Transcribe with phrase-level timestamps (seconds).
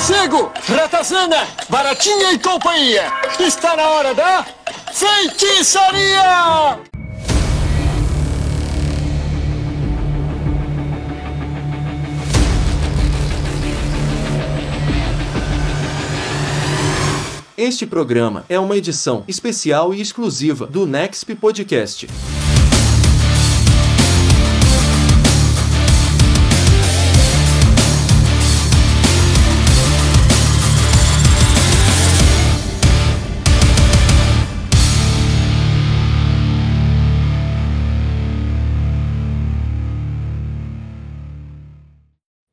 [0.00, 3.12] Morcego, Ratazana, Baratinha e companhia.
[3.38, 4.46] Está na hora da
[4.94, 6.80] feitiçaria!
[17.58, 22.08] Este programa é uma edição especial e exclusiva do Nexp Podcast.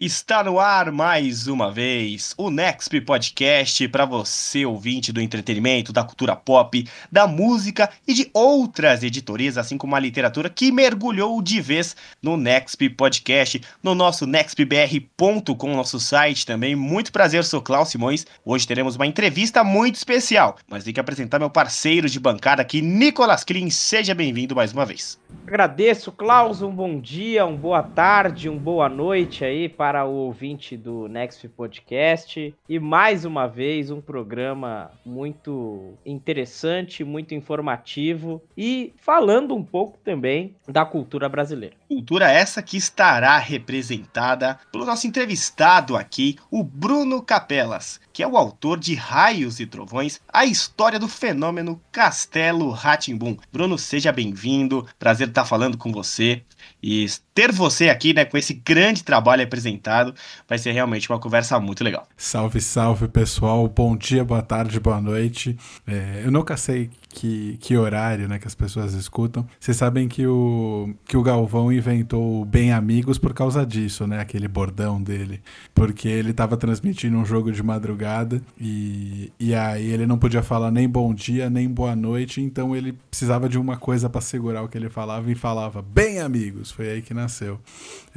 [0.08, 6.02] Está no ar mais uma vez o Nexp Podcast para você, ouvinte do entretenimento, da
[6.02, 11.60] cultura pop, da música e de outras editorias, assim como a literatura que mergulhou de
[11.60, 11.94] vez
[12.24, 16.74] no Nexp Podcast, no nosso nexpbr.com, nosso site também.
[16.74, 18.26] Muito prazer, sou Klaus Simões.
[18.46, 22.82] Hoje teremos uma entrevista muito especial, mas tem que apresentar meu parceiro de bancada aqui,
[22.82, 23.70] Nicolas Klin.
[23.70, 25.20] Seja bem-vindo mais uma vez.
[25.46, 26.62] Agradeço, Klaus.
[26.62, 31.48] Um bom dia, uma boa tarde, uma boa noite aí para o ouvinte do Next
[31.50, 32.54] Podcast.
[32.68, 40.56] E mais uma vez, um programa muito interessante, muito informativo e falando um pouco também
[40.68, 41.76] da cultura brasileira.
[41.88, 48.38] Cultura essa que estará representada pelo nosso entrevistado aqui, o Bruno Capelas, que é o
[48.38, 53.38] autor de Raios e Trovões, a história do fenômeno Castelo Ratimbum.
[53.52, 54.86] Bruno, seja bem-vindo.
[55.00, 56.44] Prazer estar falando com você.
[56.82, 57.06] E
[57.38, 60.12] ter você aqui, né, com esse grande trabalho apresentado,
[60.50, 62.08] vai ser realmente uma conversa muito legal.
[62.18, 63.68] Salve, salve, pessoal.
[63.68, 65.56] Bom dia, boa tarde, boa noite.
[65.86, 69.46] É, eu nunca sei que, que horário, né, que as pessoas escutam.
[69.60, 74.48] Vocês sabem que o, que o Galvão inventou Bem Amigos por causa disso, né, aquele
[74.48, 75.42] bordão dele.
[75.74, 80.72] Porque ele estava transmitindo um jogo de madrugada e, e aí ele não podia falar
[80.72, 84.68] nem bom dia, nem boa noite, então ele precisava de uma coisa para segurar o
[84.68, 86.72] que ele falava e falava Bem Amigos.
[86.72, 87.60] Foi aí que nasceu.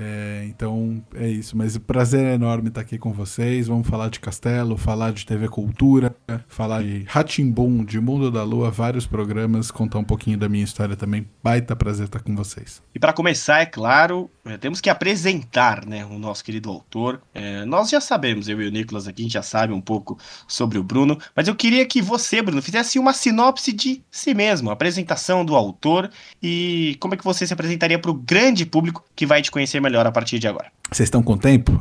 [0.00, 1.54] É, então é isso.
[1.56, 3.68] Mas prazer enorme estar aqui com vocês.
[3.68, 6.16] Vamos falar de Castelo, falar de TV Cultura,
[6.48, 10.96] falar de Ratimbum, de Mundo da Lua, vários programas, contar um pouquinho da minha história
[10.96, 11.28] também.
[11.42, 12.82] Baita prazer estar com vocês.
[12.94, 17.20] E para começar, é claro, é, temos que apresentar né, o nosso querido autor.
[17.34, 20.18] É, nós já sabemos, eu e o Nicolas aqui, a gente já sabe um pouco
[20.48, 24.70] sobre o Bruno, mas eu queria que você, Bruno, fizesse uma sinopse de si mesmo,
[24.70, 26.10] a apresentação do autor
[26.42, 29.80] e como é que você se apresentaria para o grande público que vai te conhecer
[29.80, 30.72] melhor a partir de agora.
[30.92, 31.80] Vocês estão com tempo?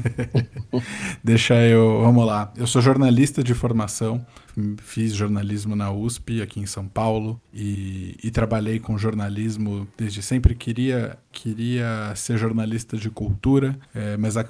[1.22, 2.00] Deixa eu.
[2.02, 2.52] Vamos lá.
[2.56, 4.24] Eu sou jornalista de formação,
[4.82, 10.54] fiz jornalismo na USP, aqui em São Paulo, e, e trabalhei com jornalismo desde sempre.
[10.54, 14.44] Queria, queria ser jornalista de cultura, é, mas a,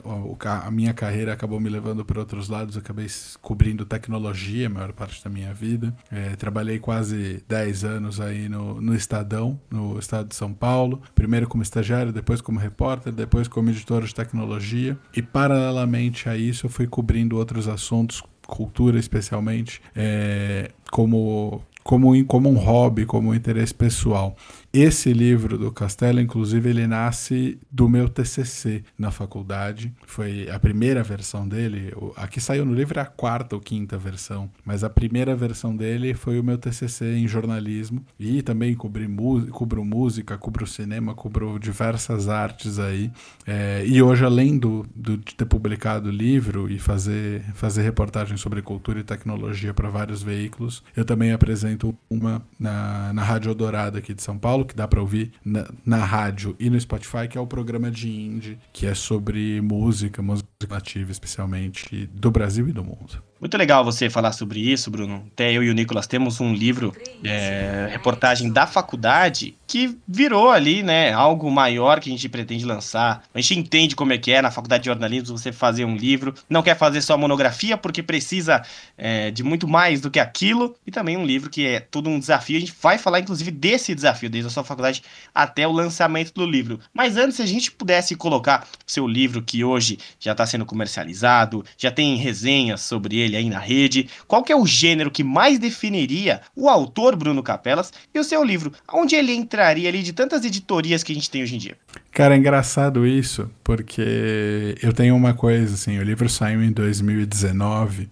[0.65, 2.77] a, minha carreira acabou me levando para outros lados.
[2.77, 3.07] acabei
[3.41, 5.95] cobrindo tecnologia a maior parte da minha vida.
[6.11, 11.03] É, trabalhei quase 10 anos aí no, no Estadão, no estado de São Paulo.
[11.15, 14.99] Primeiro como estagiário, depois como repórter, depois como editor de tecnologia.
[15.15, 22.49] E paralelamente a isso, eu fui cobrindo outros assuntos, cultura especialmente, é, como, como, como
[22.49, 24.37] um hobby, como um interesse pessoal.
[24.75, 29.95] Esse livro do Castelo, inclusive, ele nasce do meu TCC na faculdade.
[30.05, 31.95] Foi a primeira versão dele.
[32.17, 36.13] Aqui saiu no livro é a quarta ou quinta versão, mas a primeira versão dele
[36.13, 38.05] foi o meu TCC em jornalismo.
[38.19, 39.07] E também cobri
[39.53, 43.13] cubro música, cubro cinema, cubro diversas artes aí.
[43.47, 48.41] É, e hoje, além do, do, de ter publicado o livro e fazer, fazer reportagens
[48.41, 53.99] sobre cultura e tecnologia para vários veículos, eu também apresento uma na, na Rádio Dourado
[53.99, 57.39] aqui de São Paulo que dá para ouvir na, na, rádio e no Spotify, que
[57.39, 62.73] é o programa de indie, que é sobre música, música nativa especialmente, do Brasil e
[62.73, 63.23] do mundo.
[63.41, 65.27] Muito legal você falar sobre isso, Bruno.
[65.33, 70.83] Até eu e o Nicolas temos um livro, é, reportagem da faculdade, que virou ali,
[70.83, 73.25] né, algo maior que a gente pretende lançar.
[73.35, 76.33] A gente entende como é que é na faculdade de jornalismo você fazer um livro.
[76.49, 78.63] Não quer fazer só monografia, porque precisa
[78.97, 80.75] é, de muito mais do que aquilo.
[80.87, 82.57] E também um livro que é todo um desafio.
[82.57, 85.03] A gente vai falar, inclusive, desse desafio, desde a sua faculdade
[85.35, 86.79] até o lançamento do livro.
[86.95, 91.65] Mas antes, se a gente pudesse colocar seu livro, que hoje já está sendo comercializado,
[91.77, 94.09] já tem resenhas sobre ele aí na rede.
[94.27, 98.43] Qual que é o gênero que mais definiria o autor Bruno Capelas e o seu
[98.43, 98.73] livro?
[98.93, 101.77] Onde ele entraria ali de tantas editorias que a gente tem hoje em dia?
[102.11, 108.09] Cara, é engraçado isso, porque eu tenho uma coisa assim, o livro saiu em 2019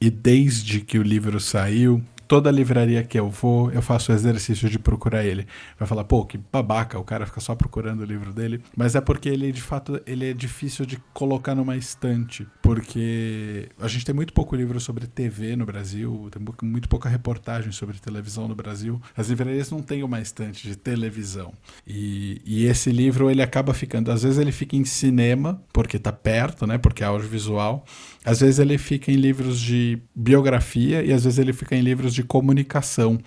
[0.00, 4.70] e desde que o livro saiu, toda livraria que eu vou, eu faço o exercício
[4.70, 5.48] de procurar ele.
[5.76, 8.62] Vai falar, pô, que babaca, o cara fica só procurando o livro dele.
[8.76, 12.46] Mas é porque ele, de fato, ele é difícil de colocar numa estante.
[12.62, 17.72] Porque a gente tem muito pouco livro sobre TV no Brasil, tem muito pouca reportagem
[17.72, 19.02] sobre televisão no Brasil.
[19.16, 21.52] As livrarias não têm uma estante de televisão.
[21.84, 26.12] E, e esse livro, ele acaba ficando, às vezes ele fica em cinema, porque tá
[26.12, 26.78] perto, né?
[26.78, 27.84] Porque é audiovisual.
[28.24, 32.12] Às vezes ele fica em livros de biografia e às vezes ele fica em livros
[32.12, 33.18] de comunicação,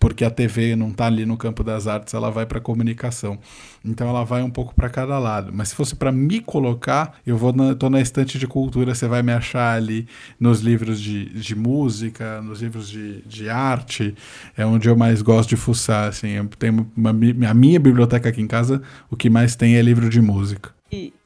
[0.00, 3.38] porque a TV não está ali no campo das artes, ela vai para comunicação.
[3.84, 5.52] Então ela vai um pouco para cada lado.
[5.54, 9.06] Mas se fosse para me colocar, eu vou na, tô na estante de cultura, você
[9.06, 10.08] vai me achar ali
[10.38, 14.16] nos livros de, de música, nos livros de, de arte,
[14.56, 16.08] é onde eu mais gosto de fuçar.
[16.08, 19.82] Assim, eu tenho uma, a minha biblioteca aqui em casa, o que mais tem é
[19.82, 20.79] livro de música.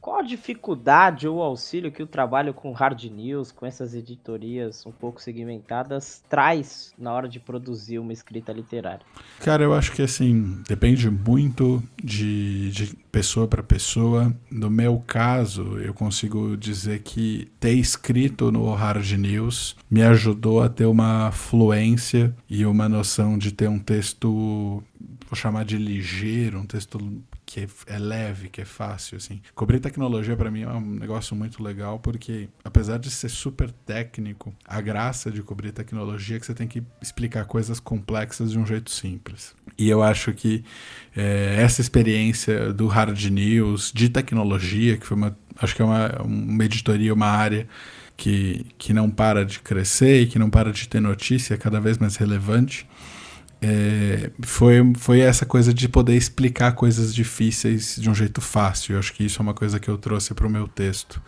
[0.05, 4.91] Qual a dificuldade ou auxílio que o trabalho com hard news, com essas editorias um
[4.91, 9.03] pouco segmentadas, traz na hora de produzir uma escrita literária?
[9.39, 14.31] Cara, eu acho que assim, depende muito de, de pessoa para pessoa.
[14.51, 20.69] No meu caso, eu consigo dizer que ter escrito no hard news me ajudou a
[20.69, 24.83] ter uma fluência e uma noção de ter um texto
[25.27, 26.99] vou chamar de ligeiro, um texto
[27.55, 29.41] que é leve, que é fácil, assim.
[29.53, 34.53] Cobrir tecnologia para mim é um negócio muito legal porque, apesar de ser super técnico,
[34.67, 38.65] a graça de cobrir tecnologia é que você tem que explicar coisas complexas de um
[38.65, 39.55] jeito simples.
[39.77, 40.65] E eu acho que
[41.15, 46.23] é, essa experiência do hard news, de tecnologia, que foi uma, acho que é uma,
[46.23, 47.69] uma editoria, uma área
[48.17, 51.97] que, que não para de crescer e que não para de ter notícia cada vez
[51.97, 52.85] mais relevante
[53.67, 58.93] é, foi, foi essa coisa de poder explicar coisas difíceis de um jeito fácil.
[58.93, 61.19] Eu acho que isso é uma coisa que eu trouxe para o meu texto.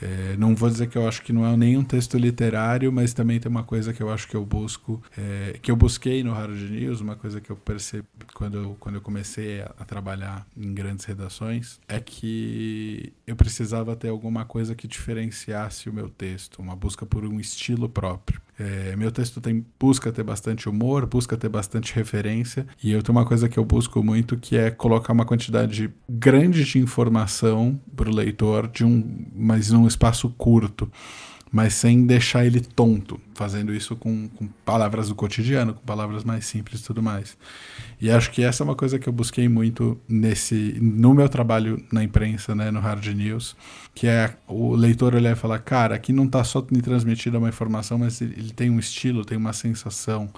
[0.00, 3.40] É, não vou dizer que eu acho que não é nenhum texto literário, mas também
[3.40, 6.58] tem uma coisa que eu acho que eu busco, é, que eu busquei no Hard
[6.70, 10.72] News, uma coisa que eu percebi quando eu, quando eu comecei a, a, trabalhar em
[10.74, 16.76] grandes redações, é que eu precisava ter alguma coisa que diferenciasse o meu texto, uma
[16.76, 18.40] busca por um estilo próprio.
[18.58, 23.16] É, meu texto tem busca ter bastante humor, busca ter bastante referência, e eu tenho
[23.16, 28.08] uma coisa que eu busco muito que é colocar uma quantidade grande de informação para
[28.08, 30.90] o leitor, de um, mas num espaço curto
[31.50, 36.46] mas sem deixar ele tonto, fazendo isso com, com, palavras do cotidiano, com palavras mais
[36.46, 37.36] simples e tudo mais.
[38.00, 41.82] E acho que essa é uma coisa que eu busquei muito nesse no meu trabalho
[41.92, 43.56] na imprensa, né, no Hard News,
[43.94, 47.48] que é o leitor olhar e falar, cara, aqui não está só me transmitindo uma
[47.48, 50.28] informação, mas ele tem um estilo, tem uma sensação,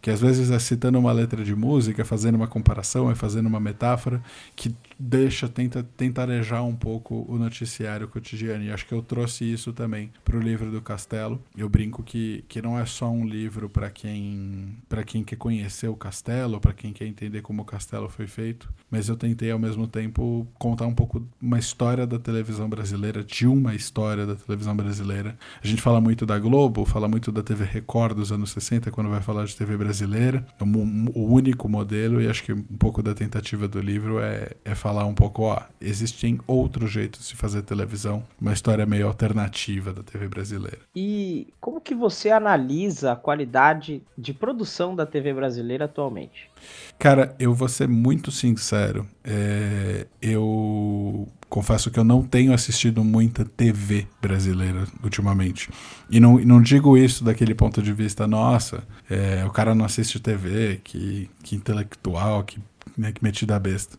[0.00, 3.60] que às vezes é citando uma letra de música, fazendo uma comparação, é fazendo uma
[3.60, 4.22] metáfora,
[4.54, 8.64] que deixa, tenta tentarejar um pouco o noticiário cotidiano.
[8.64, 11.42] E acho que eu trouxe isso também para o livro do Castelo.
[11.56, 15.88] Eu brinco que, que não é só um livro para quem para quem quer conhecer
[15.88, 19.58] o Castelo, para quem quer entender como o Castelo foi feito, mas eu tentei ao
[19.58, 24.76] mesmo tempo contar um pouco uma história da televisão brasileira, de uma história da televisão
[24.76, 25.36] brasileira.
[25.62, 29.10] A gente fala muito da Globo, fala muito da TV Record dos anos 60 quando
[29.10, 33.14] vai falar de TV brasileira, é o único modelo e acho que um pouco da
[33.14, 38.22] tentativa do livro é, é falar um pouco, ó, existem outros jeitos de fazer televisão,
[38.40, 40.80] uma história meio alternativa da TV brasileira.
[40.94, 46.50] E como que você analisa a qualidade de produção da TV brasileira atualmente?
[46.98, 49.06] Cara, eu vou ser muito sincero.
[49.22, 55.68] É, eu confesso que eu não tenho assistido muita TV brasileira ultimamente.
[56.10, 60.18] E não, não digo isso daquele ponto de vista, nossa, é, o cara não assiste
[60.18, 62.58] TV, que, que intelectual, que,
[62.96, 63.98] né, que metida besta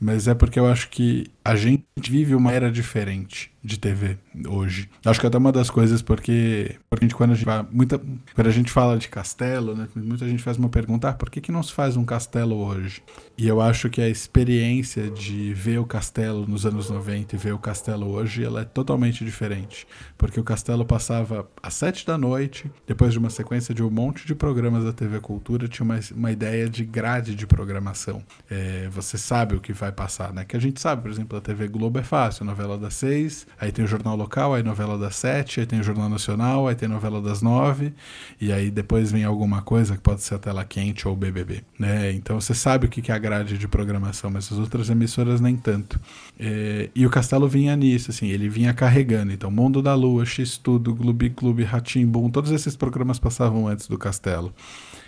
[0.00, 4.90] mas é porque eu acho que a gente vive uma era diferente de TV hoje.
[5.04, 7.98] Acho que é até uma das coisas porque, porque a gente, quando, a gente muita,
[8.34, 11.40] quando a gente fala de castelo, né, muita gente faz uma pergunta, ah, por que,
[11.40, 13.02] que não se faz um castelo hoje?
[13.38, 17.54] E eu acho que a experiência de ver o castelo nos anos 90 e ver
[17.54, 19.86] o castelo hoje, ela é totalmente diferente.
[20.18, 24.26] Porque o castelo passava às sete da noite, depois de uma sequência de um monte
[24.26, 28.22] de programas da TV Cultura, tinha uma, uma ideia de grade de programação.
[28.50, 30.44] É, você sabe o que vai passar, né?
[30.44, 33.72] Que a gente sabe, por exemplo, a TV Globo é fácil, novela das seis, aí
[33.72, 36.88] tem o Jornal Local, aí novela das sete, aí tem o Jornal Nacional, aí tem
[36.88, 37.92] novela das nove,
[38.40, 42.12] e aí depois vem alguma coisa que pode ser a tela quente ou BBB, né?
[42.12, 45.56] Então você sabe o que é a grade de programação, mas as outras emissoras nem
[45.56, 46.00] tanto.
[46.38, 49.32] É, e o Castelo vinha nisso, assim, ele vinha carregando.
[49.32, 51.66] Então, Mundo da Lua, X Tudo, Clube Clube,
[52.06, 54.52] Boom, todos esses programas passavam antes do Castelo.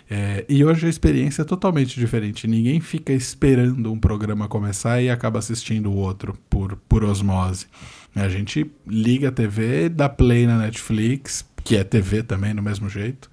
[0.09, 2.47] É, e hoje a experiência é totalmente diferente.
[2.47, 7.67] Ninguém fica esperando um programa começar e acaba assistindo o outro por, por osmose.
[8.15, 12.87] A gente liga a TV, dá play na Netflix, que é TV também, no mesmo
[12.87, 13.29] jeito,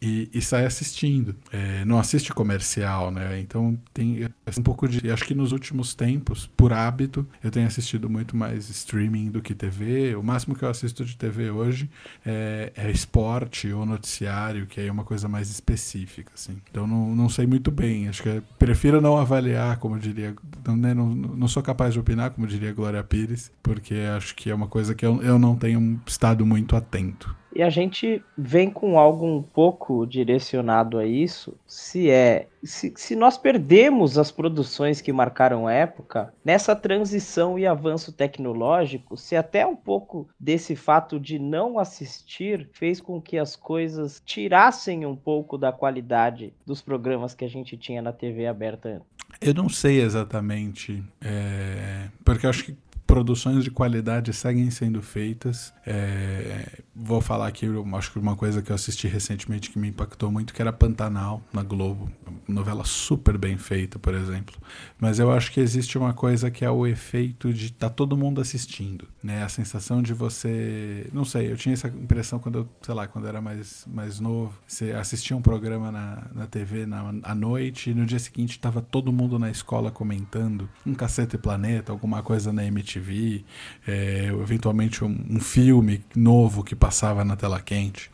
[0.00, 1.34] e, e sai assistindo.
[1.50, 3.40] É, não assiste comercial, né?
[3.40, 4.28] Então tem
[4.58, 5.10] um pouco de.
[5.10, 9.54] Acho que nos últimos tempos, por hábito, eu tenho assistido muito mais streaming do que
[9.54, 10.14] TV.
[10.16, 11.88] O máximo que eu assisto de TV hoje
[12.26, 16.60] é, é esporte ou noticiário, que aí é uma coisa mais específica, assim.
[16.70, 18.06] Então não, não sei muito bem.
[18.06, 20.36] Acho que é, prefiro não avaliar, como diria.
[20.62, 24.50] Não, né, não, não sou capaz de opinar, como diria Glória Pires, porque acho que
[24.50, 27.34] é uma coisa que eu, eu não tenho estado muito atento.
[27.54, 33.14] E a gente vem com algo um pouco direcionado a isso, se é se, se
[33.14, 39.76] nós perdemos as produções que marcaram época, nessa transição e avanço tecnológico, se até um
[39.76, 45.72] pouco desse fato de não assistir fez com que as coisas tirassem um pouco da
[45.72, 49.02] qualidade dos programas que a gente tinha na TV aberta.
[49.40, 52.08] Eu não sei exatamente, é...
[52.24, 52.76] porque acho que
[53.08, 55.72] produções de qualidade seguem sendo feitas.
[55.86, 60.30] É, vou falar aqui, acho que uma coisa que eu assisti recentemente que me impactou
[60.30, 62.12] muito, que era Pantanal, na Globo.
[62.46, 64.54] Novela super bem feita, por exemplo.
[65.00, 68.42] Mas eu acho que existe uma coisa que é o efeito de tá todo mundo
[68.42, 69.08] assistindo.
[69.22, 69.42] Né?
[69.42, 71.08] A sensação de você...
[71.10, 74.20] Não sei, eu tinha essa impressão quando eu, sei lá, quando eu era mais, mais
[74.20, 74.52] novo.
[74.66, 78.82] Você assistia um programa na, na TV na, à noite e no dia seguinte estava
[78.82, 83.44] todo mundo na escola comentando um Cacete Planeta, alguma coisa na MTV MTV,
[83.86, 88.10] é, eventualmente um, um filme novo que passava na tela quente.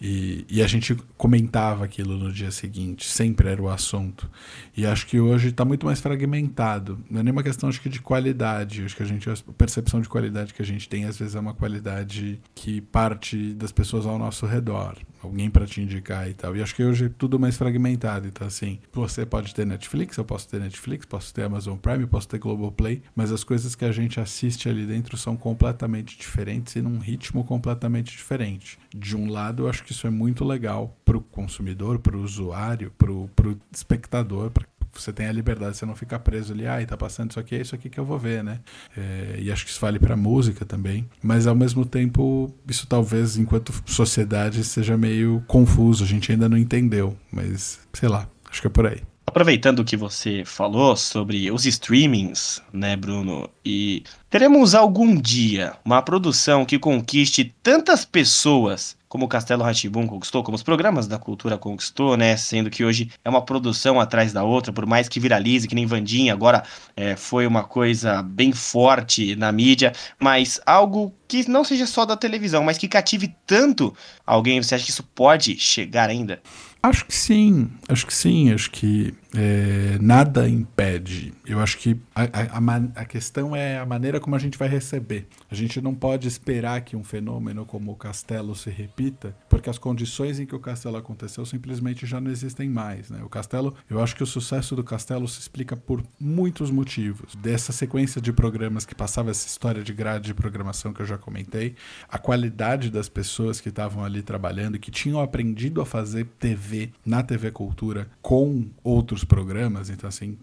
[0.00, 4.28] E, e, a gente comentava aquilo no dia seguinte, sempre era o assunto.
[4.76, 6.98] E acho que hoje está muito mais fragmentado.
[7.08, 8.84] Não é nenhuma questão acho que de qualidade.
[8.84, 11.40] Acho que a gente a percepção de qualidade que a gente tem às vezes é
[11.40, 16.56] uma qualidade que parte das pessoas ao nosso redor alguém para te indicar e tal.
[16.56, 18.26] E acho que hoje é tudo mais fragmentado.
[18.26, 22.28] Então, assim, você pode ter Netflix, eu posso ter Netflix, posso ter Amazon Prime, posso
[22.28, 26.82] ter Globoplay, mas as coisas que a gente assiste ali dentro são completamente diferentes e
[26.82, 28.78] num ritmo completamente diferente.
[28.94, 32.22] De um lado, eu acho que isso é muito legal para o consumidor, para o
[32.22, 33.30] usuário, para o
[33.72, 34.64] espectador, para
[35.00, 37.60] você tem a liberdade, você não fica preso ali, ah, tá passando isso aqui, é
[37.60, 38.60] isso aqui que eu vou ver, né?
[38.96, 41.08] É, e acho que isso vale para música também.
[41.22, 46.56] Mas ao mesmo tempo, isso talvez, enquanto sociedade, seja meio confuso, a gente ainda não
[46.56, 47.16] entendeu.
[47.30, 49.02] Mas, sei lá, acho que é por aí.
[49.34, 53.50] Aproveitando o que você falou sobre os streamings, né, Bruno?
[53.64, 60.42] E teremos algum dia uma produção que conquiste tantas pessoas como o Castelo Ratibum conquistou,
[60.42, 62.36] como os programas da cultura conquistou, né?
[62.36, 65.86] Sendo que hoje é uma produção atrás da outra, por mais que viralize, que nem
[65.86, 66.62] Vandinha, agora
[66.96, 72.16] é, foi uma coisa bem forte na mídia, mas algo que não seja só da
[72.16, 76.40] televisão, mas que cative tanto alguém, você acha que isso pode chegar ainda?
[76.82, 81.32] Acho que sim, acho que sim, acho que é, nada impede.
[81.46, 85.26] Eu acho que a, a, a, questão é a maneira como a gente vai receber.
[85.50, 89.78] A gente não pode esperar que um fenômeno como o Castelo se repita, porque as
[89.78, 93.10] condições em que o Castelo aconteceu simplesmente já não existem mais.
[93.10, 93.22] Né?
[93.22, 97.34] O Castelo, eu acho que o sucesso do Castelo se explica por muitos motivos.
[97.36, 101.18] Dessa sequência de programas que passava essa história de grade de programação que eu já
[101.18, 101.74] comentei,
[102.08, 106.90] a qualidade das pessoas que estavam ali trabalhando, que tinham aprendido a fazer TV TV,
[107.04, 109.90] na TV Cultura, com outros programas.
[109.90, 110.38] Então, assim,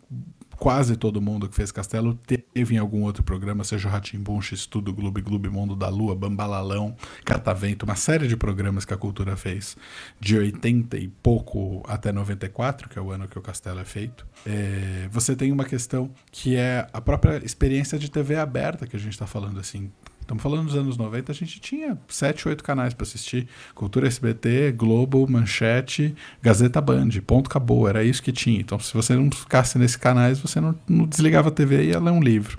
[0.57, 4.93] quase todo mundo que fez Castelo teve em algum outro programa, seja o Ratimbun, X-Tudo,
[4.93, 6.95] Gloob Gloob, Mundo da Lua, Bambalalão,
[7.25, 9.75] Catavento, uma série de programas que a Cultura fez
[10.19, 14.25] de 80 e pouco até 94, que é o ano que o Castelo é feito.
[14.45, 18.99] É, você tem uma questão que é a própria experiência de TV aberta que a
[18.99, 19.91] gente está falando assim.
[20.31, 23.49] Estamos falando dos anos 90, a gente tinha 7, 8 canais para assistir.
[23.75, 28.61] Cultura SBT, Globo, Manchete, Gazeta Band, ponto acabou, era isso que tinha.
[28.61, 31.99] Então, se você não ficasse nesses canais, você não, não desligava a TV e ia
[31.99, 32.57] ler um livro.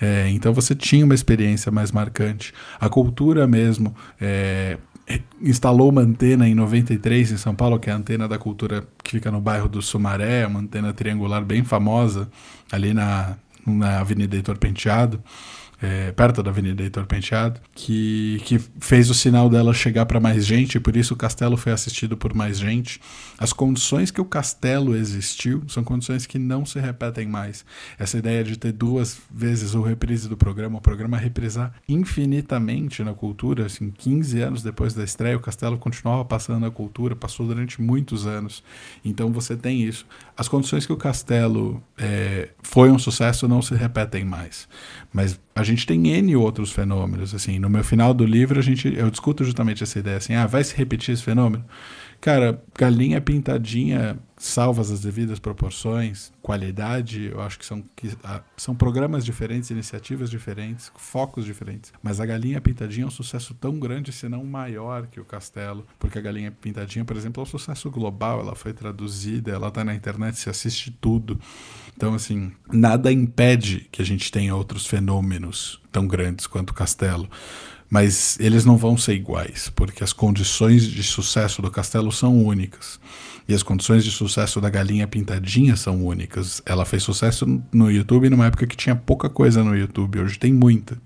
[0.00, 2.54] É, então você tinha uma experiência mais marcante.
[2.80, 4.78] A cultura mesmo é,
[5.42, 9.10] instalou uma antena em 93 em São Paulo, que é a antena da cultura que
[9.10, 12.30] fica no bairro do Sumaré, uma antena triangular bem famosa,
[12.72, 15.22] ali na, na Avenida Heitor Penteado
[15.84, 20.46] é, perto da Avenida Heitor Penteado, que, que fez o sinal dela chegar para mais
[20.46, 22.98] gente, e por isso o castelo foi assistido por mais gente.
[23.38, 27.66] As condições que o castelo existiu são condições que não se repetem mais.
[27.98, 33.12] Essa ideia de ter duas vezes o reprise do programa, o programa reprisar infinitamente na
[33.12, 37.82] cultura, assim, 15 anos depois da estreia, o castelo continuava passando na cultura, passou durante
[37.82, 38.64] muitos anos.
[39.04, 40.06] Então você tem isso.
[40.34, 44.66] As condições que o castelo é, foi um sucesso não se repetem mais.
[45.14, 48.92] Mas a gente tem N outros fenômenos, assim, no meu final do livro a gente,
[48.92, 51.64] eu discuto justamente essa ideia, assim, ah, vai se repetir esse fenômeno?
[52.20, 58.74] Cara, galinha pintadinha salvas as devidas proporções, qualidade, eu acho que são, que, ah, são
[58.74, 61.92] programas diferentes, iniciativas diferentes, focos diferentes.
[62.02, 65.86] Mas a Galinha Pintadinha é um sucesso tão grande, se não maior que o Castelo,
[65.98, 69.84] porque a Galinha Pintadinha, por exemplo, é um sucesso global, ela foi traduzida, ela está
[69.84, 71.38] na internet, se assiste tudo.
[71.96, 77.28] Então, assim, nada impede que a gente tenha outros fenômenos tão grandes quanto o Castelo
[77.94, 82.98] mas eles não vão ser iguais, porque as condições de sucesso do castelo são únicas.
[83.46, 86.60] E as condições de sucesso da galinha pintadinha são únicas.
[86.66, 90.52] Ela fez sucesso no YouTube numa época que tinha pouca coisa no YouTube, hoje tem
[90.52, 90.98] muita.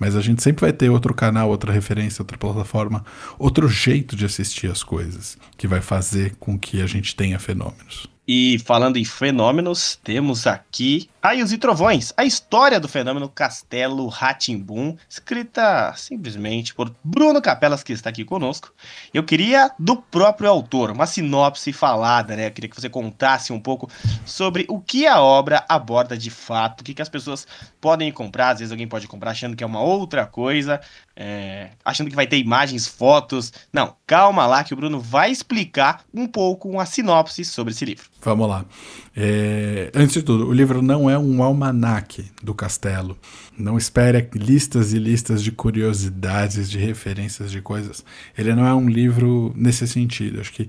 [0.00, 3.04] Mas a gente sempre vai ter outro canal, outra referência, outra plataforma,
[3.38, 8.11] outro jeito de assistir as coisas, que vai fazer com que a gente tenha fenômenos.
[8.26, 14.96] E falando em fenômenos, temos aqui Raios e Trovões, a história do fenômeno Castelo Ratimbum,
[15.08, 18.74] escrita simplesmente por Bruno Capelas, que está aqui conosco.
[19.14, 22.48] Eu queria do próprio autor, uma sinopse falada, né?
[22.48, 23.88] Eu queria que você contasse um pouco
[24.26, 27.46] sobre o que a obra aborda de fato, o que, que as pessoas
[27.80, 30.80] podem comprar, às vezes alguém pode comprar achando que é uma outra coisa,
[31.14, 33.52] é, achando que vai ter imagens, fotos.
[33.72, 38.10] Não, calma lá que o Bruno vai explicar um pouco uma sinopse sobre esse livro.
[38.20, 38.64] Vamos lá.
[39.14, 43.16] É, antes de tudo, o livro não é um almanaque do castelo.
[43.58, 48.04] Não espere listas e listas de curiosidades, de referências de coisas.
[48.36, 50.40] Ele não é um livro nesse sentido.
[50.40, 50.68] Acho que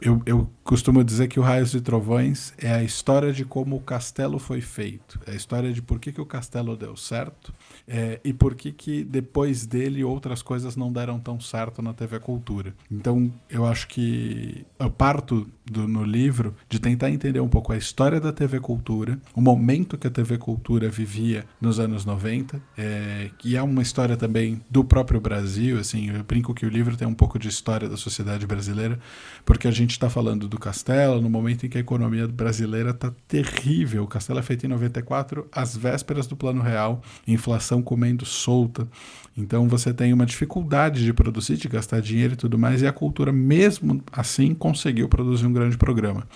[0.00, 3.80] eu, eu costumo dizer que o Raios e Trovões é a história de como o
[3.80, 5.20] castelo foi feito.
[5.26, 7.52] É a história de por que, que o castelo deu certo
[7.88, 12.18] é, e por que, que depois dele outras coisas não deram tão certo na TV
[12.18, 12.74] Cultura.
[12.90, 17.76] Então eu acho que eu parto do, no livro de tentar entender um pouco a
[17.76, 23.30] história da TV Cultura, o momento que a TV Cultura vivia nos anos 90, é,
[23.38, 25.78] que é uma história também do próprio Brasil.
[25.78, 28.98] Assim, eu brinco que o livro tem um pouco de história da sociedade brasileira,
[29.44, 33.12] porque a gente está falando do Castelo no momento em que a economia brasileira está
[33.26, 34.04] terrível.
[34.04, 38.88] O Castelo é feito em 94, às vésperas do Plano Real, inflação comendo solta.
[39.36, 42.92] Então você tem uma dificuldade de produzir, de gastar dinheiro e tudo mais, e a
[42.92, 46.26] cultura, mesmo assim, conseguiu produzir um grande programa.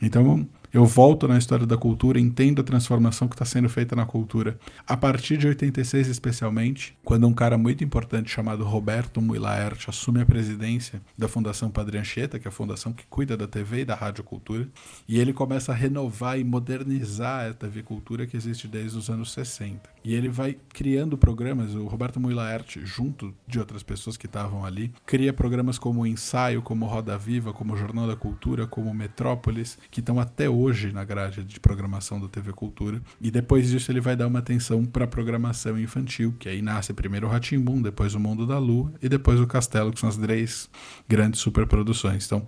[0.00, 4.06] Então, eu volto na história da cultura, entendo a transformação que está sendo feita na
[4.06, 4.56] cultura.
[4.86, 10.26] A partir de 86, especialmente, quando um cara muito importante chamado Roberto Muilaert assume a
[10.26, 13.96] presidência da Fundação Padre Anchieta, que é a fundação que cuida da TV e da
[13.96, 14.68] rádio cultura,
[15.08, 19.32] e ele começa a renovar e modernizar a TV cultura que existe desde os anos
[19.32, 19.90] 60.
[20.02, 24.92] E ele vai criando programas, o Roberto Muilaert, junto de outras pessoas que estavam ali,
[25.04, 30.18] cria programas como Ensaio, como Roda Viva, como Jornal da Cultura, como Metrópolis, que estão
[30.18, 33.02] até hoje na grade de programação da TV Cultura.
[33.20, 37.26] E depois disso ele vai dar uma atenção para programação infantil, que aí nasce primeiro
[37.26, 40.70] o Ratimbum, depois o Mundo da Lua e depois o Castelo, que são as três
[41.08, 42.24] grandes superproduções.
[42.24, 42.46] Então,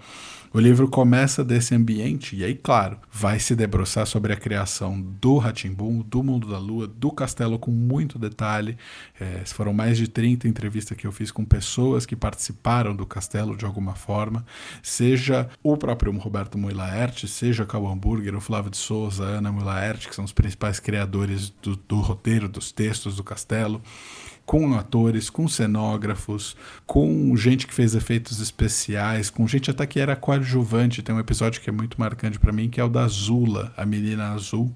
[0.54, 5.38] o livro começa desse ambiente e aí, claro, vai se debruçar sobre a criação do
[5.38, 8.76] Ratimbum, do Mundo da Lua, do Castelo com muito detalhe.
[9.18, 13.56] É, foram mais de 30 entrevistas que eu fiz com pessoas que participaram do Castelo
[13.56, 14.44] de alguma forma,
[14.82, 20.14] seja o próprio Roberto Moilaert, seja Cauã Hamburger, o Flávio de Souza, Ana Moilaert, que
[20.14, 23.82] são os principais criadores do, do roteiro, dos textos do Castelo
[24.44, 30.16] com atores, com cenógrafos, com gente que fez efeitos especiais, com gente até que era
[30.16, 31.02] coadjuvante.
[31.02, 33.84] Tem um episódio que é muito marcante para mim, que é o da Zula, a
[33.86, 34.74] menina azul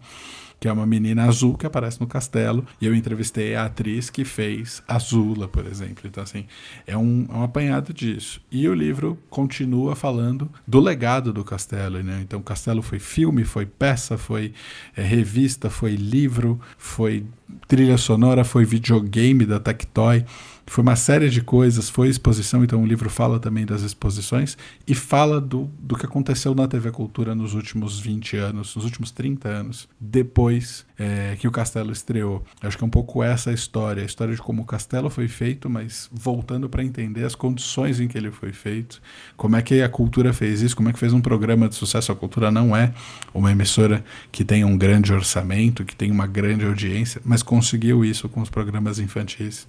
[0.66, 4.24] que é uma menina azul que aparece no castelo, e eu entrevistei a atriz que
[4.24, 6.02] fez Azula, por exemplo.
[6.07, 6.44] Então, assim,
[6.85, 8.40] é um, é um apanhado disso.
[8.50, 12.18] E o livro continua falando do legado do castelo, né?
[12.20, 14.55] Então, o castelo foi filme, foi peça, foi
[14.96, 17.24] é, revista, foi livro, foi
[17.68, 20.24] trilha sonora, foi videogame da Tectoy.
[20.68, 24.94] Foi uma série de coisas, foi exposição, então o livro fala também das exposições e
[24.94, 29.48] fala do, do que aconteceu na TV Cultura nos últimos 20 anos, nos últimos 30
[29.48, 32.44] anos, depois é, que o Castelo estreou.
[32.61, 35.29] Acho que é um pouco essa a história, a história de como o Castelo foi
[35.29, 39.00] feito, mas voltando para entender as condições em que ele foi feito,
[39.37, 42.11] como é que a cultura fez isso, como é que fez um programa de sucesso.
[42.11, 42.92] A cultura não é
[43.33, 48.29] uma emissora que tem um grande orçamento, que tem uma grande audiência, mas conseguiu isso
[48.29, 49.66] com os programas infantis.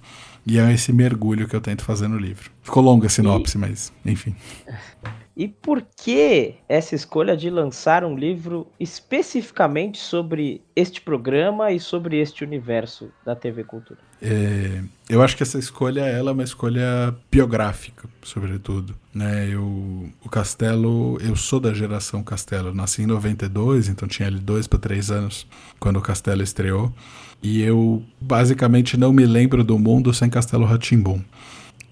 [0.48, 2.50] E é esse mergulho que eu tento fazer no livro.
[2.62, 3.60] Ficou longa a sinopse, e...
[3.60, 4.34] mas enfim.
[5.38, 12.18] E por que essa escolha de lançar um livro especificamente sobre este programa e sobre
[12.18, 14.00] este universo da TV Cultura?
[14.20, 18.96] É, eu acho que essa escolha ela é uma escolha biográfica, sobretudo.
[19.14, 19.48] Né?
[19.48, 24.66] Eu, o Castelo, eu sou da geração Castelo, nasci em 92, então tinha ali dois
[24.66, 25.46] para três anos
[25.78, 26.92] quando o Castelo estreou.
[27.40, 31.22] E eu basicamente não me lembro do mundo sem Castelo Ratimbum.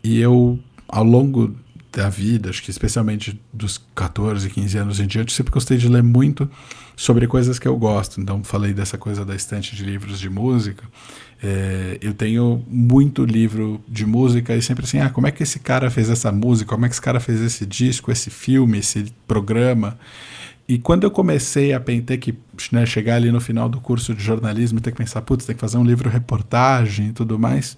[0.02, 1.54] E eu, ao longo
[1.96, 6.02] da vida, acho que especialmente dos 14, 15 anos em diante, sempre gostei de ler
[6.02, 6.48] muito
[6.94, 8.20] sobre coisas que eu gosto.
[8.20, 10.85] Então, falei dessa coisa da estante de livros de música.
[11.42, 15.59] É, eu tenho muito livro de música e sempre assim, ah, como é que esse
[15.59, 16.70] cara fez essa música?
[16.70, 19.98] Como é que esse cara fez esse disco, esse filme, esse programa?
[20.68, 22.35] E quando eu comecei a ter que
[22.72, 25.54] né, chegar ali no final do curso de jornalismo e ter que pensar, putz, tem
[25.54, 27.76] que fazer um livro reportagem e tudo mais,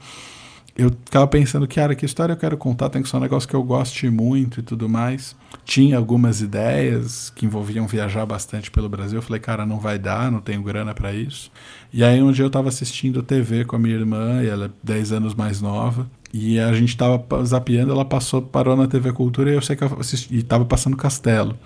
[0.78, 3.56] eu ficava pensando, cara, que história eu quero contar, tem que ser um negócio que
[3.56, 5.34] eu goste muito e tudo mais.
[5.64, 9.18] Tinha algumas ideias que envolviam viajar bastante pelo Brasil.
[9.18, 11.50] Eu falei, cara, não vai dar, não tenho grana para isso.
[11.92, 14.70] E aí um dia eu estava assistindo TV com a minha irmã, e ela é
[14.80, 16.08] 10 anos mais nova.
[16.32, 19.82] E a gente tava zapeando, ela passou, parou na TV Cultura e eu sei que
[19.82, 21.58] eu assisti, e tava passando Castelo.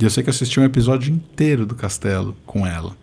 [0.00, 2.94] E eu sei que eu assisti um episódio inteiro do Castelo com ela.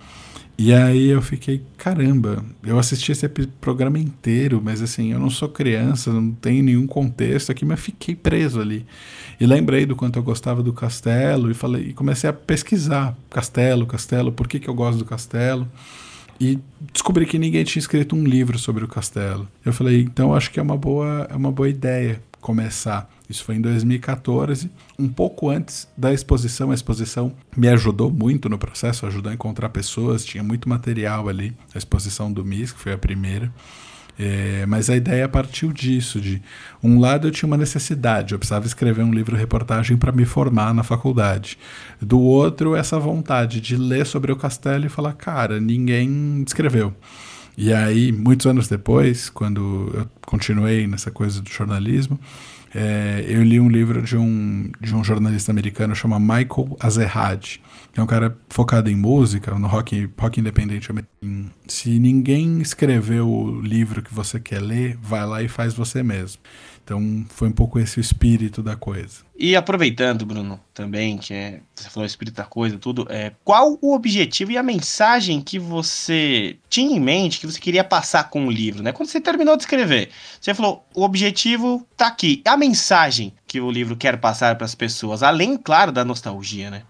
[0.60, 3.28] E aí eu fiquei, caramba, eu assisti esse
[3.62, 8.16] programa inteiro, mas assim, eu não sou criança, não tenho nenhum contexto aqui, mas fiquei
[8.16, 8.84] preso ali.
[9.40, 13.86] E lembrei do quanto eu gostava do Castelo e falei, e comecei a pesquisar Castelo,
[13.86, 15.68] Castelo, por que, que eu gosto do Castelo.
[16.40, 16.58] E
[16.92, 19.48] descobri que ninguém tinha escrito um livro sobre o Castelo.
[19.64, 23.08] Eu falei, então acho que é uma boa, é uma boa ideia começar.
[23.30, 26.72] Isso foi em 2014, um pouco antes da exposição.
[26.72, 31.54] A exposição me ajudou muito no processo, ajudou a encontrar pessoas, tinha muito material ali.
[31.76, 33.52] A exposição do MIS, que foi a primeira.
[34.20, 36.42] É, mas a ideia partiu disso, de
[36.82, 40.74] um lado eu tinha uma necessidade, eu precisava escrever um livro reportagem para me formar
[40.74, 41.58] na faculdade.
[42.02, 46.96] Do outro, essa vontade de ler sobre o castelo e falar, cara, ninguém escreveu.
[47.56, 52.20] E aí, muitos anos depois, quando eu continuei nessa coisa do jornalismo,
[52.74, 57.58] é, eu li um livro de um, de um jornalista americano chamado Michael Azerrad,
[57.94, 61.52] que é um cara focado em música, no rock, rock independente americano.
[61.68, 66.42] Se ninguém escreveu o livro que você quer ler, vai lá e faz você mesmo.
[66.88, 69.18] Então foi um pouco esse o espírito da coisa.
[69.38, 73.78] E aproveitando, Bruno, também, que é, você falou o espírito da coisa, tudo, é, qual
[73.82, 78.48] o objetivo e a mensagem que você tinha em mente, que você queria passar com
[78.48, 78.94] o livro, né?
[78.94, 82.42] Quando você terminou de escrever, você falou, o objetivo tá aqui.
[82.46, 86.84] A mensagem que o livro quer passar para as pessoas, além, claro, da nostalgia, né?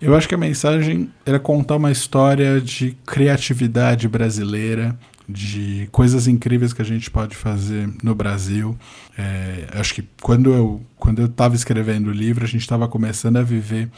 [0.00, 6.72] Eu acho que a mensagem era contar uma história de criatividade brasileira, de coisas incríveis
[6.72, 8.76] que a gente pode fazer no Brasil.
[9.18, 13.36] É, acho que quando eu quando eu estava escrevendo o livro, a gente estava começando
[13.36, 13.90] a viver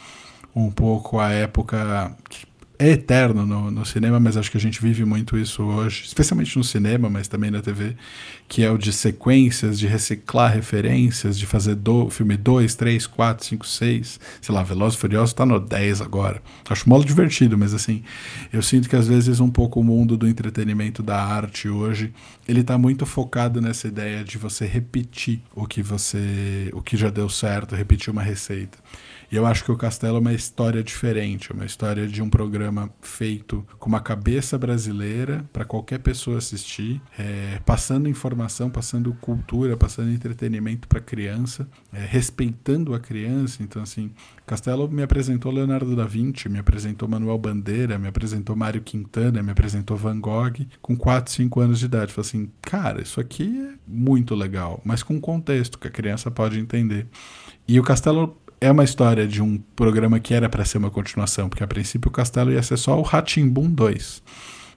[0.55, 2.45] um pouco a época que
[2.81, 6.57] é eterno no, no, cinema, mas acho que a gente vive muito isso hoje, especialmente
[6.57, 7.93] no cinema, mas também na TV,
[8.47, 13.45] que é o de sequências, de reciclar referências, de fazer do, filme 2, 3, 4,
[13.45, 16.41] 5, 6, sei lá, Veloz e Furioso tá no 10 agora.
[16.69, 18.01] Acho molo divertido, mas assim,
[18.51, 22.13] eu sinto que às vezes um pouco o mundo do entretenimento, da arte hoje,
[22.47, 27.09] ele tá muito focado nessa ideia de você repetir o que você, o que já
[27.09, 28.77] deu certo, repetir uma receita.
[29.31, 32.29] E eu acho que o Castelo é uma história diferente, é uma história de um
[32.29, 39.77] programa feito com uma cabeça brasileira para qualquer pessoa assistir, é, passando informação, passando cultura,
[39.77, 43.61] passando entretenimento para criança, é, respeitando a criança.
[43.61, 44.11] Então, assim,
[44.47, 49.51] Castelo me apresentou Leonardo da Vinci, me apresentou Manuel Bandeira, me apresentou Mário Quintana, me
[49.51, 52.11] apresentou Van Gogh com 4, 5 anos de idade.
[52.11, 56.59] Falei assim, cara, isso aqui é muito legal, mas com contexto que a criança pode
[56.59, 57.05] entender.
[57.67, 61.49] E o Castelo é uma história de um programa que era para ser uma continuação,
[61.49, 64.21] porque a princípio o Castelo ia ser só o Ratimbum 2.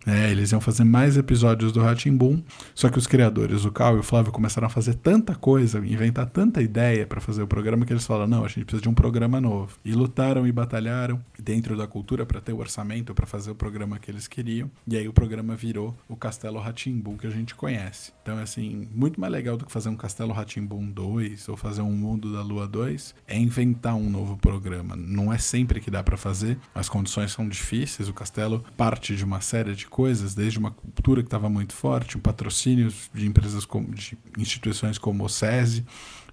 [0.07, 1.81] É, eles iam fazer mais episódios do
[2.13, 2.43] Boom,
[2.75, 6.27] só que os criadores, o Cal e o Flávio, começaram a fazer tanta coisa, inventar
[6.27, 8.95] tanta ideia para fazer o programa que eles falaram: não, a gente precisa de um
[8.95, 9.79] programa novo.
[9.85, 13.99] E lutaram e batalharam dentro da cultura para ter o orçamento para fazer o programa
[13.99, 14.71] que eles queriam.
[14.87, 16.63] E aí o programa virou o Castelo
[17.03, 18.13] Boom que a gente conhece.
[18.23, 21.93] Então, assim, muito mais legal do que fazer um Castelo Boom 2 ou fazer um
[21.93, 24.97] Mundo da Lua 2 é inventar um novo programa.
[24.97, 28.09] Não é sempre que dá para fazer, as condições são difíceis.
[28.09, 32.17] O Castelo parte de uma série de coisas, desde uma cultura que estava muito forte,
[32.17, 35.85] um patrocínio de empresas como, de instituições como o SESI,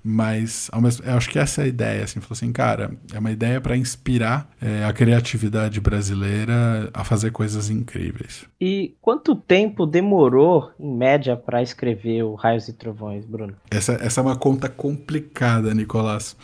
[0.01, 0.71] mas
[1.03, 3.75] eu acho que essa é a ideia, assim, falou assim, cara, é uma ideia para
[3.75, 8.45] inspirar é, a criatividade brasileira a fazer coisas incríveis.
[8.61, 13.55] E quanto tempo demorou, em média, para escrever o Raios e Trovões, Bruno?
[13.69, 16.37] Essa, essa é uma conta complicada, Nicolás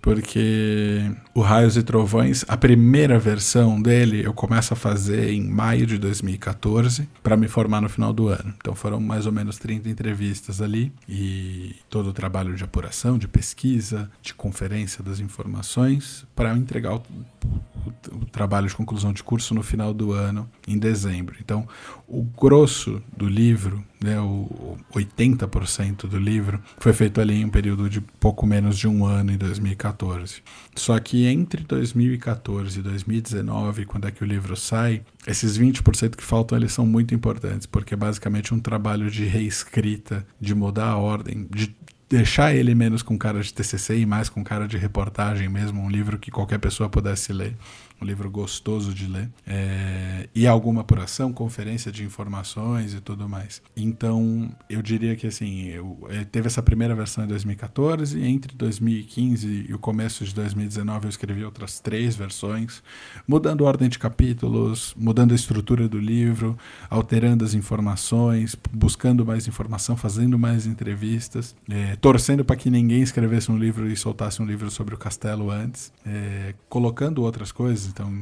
[0.00, 5.86] porque o Raios e Trovões, a primeira versão dele eu começo a fazer em maio
[5.86, 8.52] de 2014 para me formar no final do ano.
[8.56, 13.28] Então foram mais ou menos 30 entrevistas ali e todo o trabalho de apuração, de
[13.28, 17.02] pesquisa, de conferência das informações para entregar o,
[17.44, 21.36] o, o trabalho de conclusão de curso no final do ano, em dezembro.
[21.40, 21.68] Então,
[22.08, 27.90] o grosso do livro né, o 80% do livro, foi feito ali em um período
[27.90, 30.42] de pouco menos de um ano, em 2014.
[30.74, 36.22] Só que entre 2014 e 2019, quando é que o livro sai, esses 20% que
[36.22, 40.96] faltam eles são muito importantes, porque é basicamente um trabalho de reescrita, de mudar a
[40.96, 41.74] ordem, de
[42.08, 45.90] deixar ele menos com cara de TCC e mais com cara de reportagem mesmo, um
[45.90, 47.54] livro que qualquer pessoa pudesse ler
[48.00, 53.60] um livro gostoso de ler, é, e alguma apuração, conferência de informações e tudo mais.
[53.76, 59.66] Então, eu diria que assim, eu, é, teve essa primeira versão em 2014, entre 2015
[59.68, 62.82] e o começo de 2019 eu escrevi outras três versões,
[63.26, 66.56] mudando a ordem de capítulos, mudando a estrutura do livro,
[66.88, 73.50] alterando as informações, buscando mais informação, fazendo mais entrevistas, é, torcendo para que ninguém escrevesse
[73.50, 78.12] um livro e soltasse um livro sobre o castelo antes, é, colocando outras coisas, então,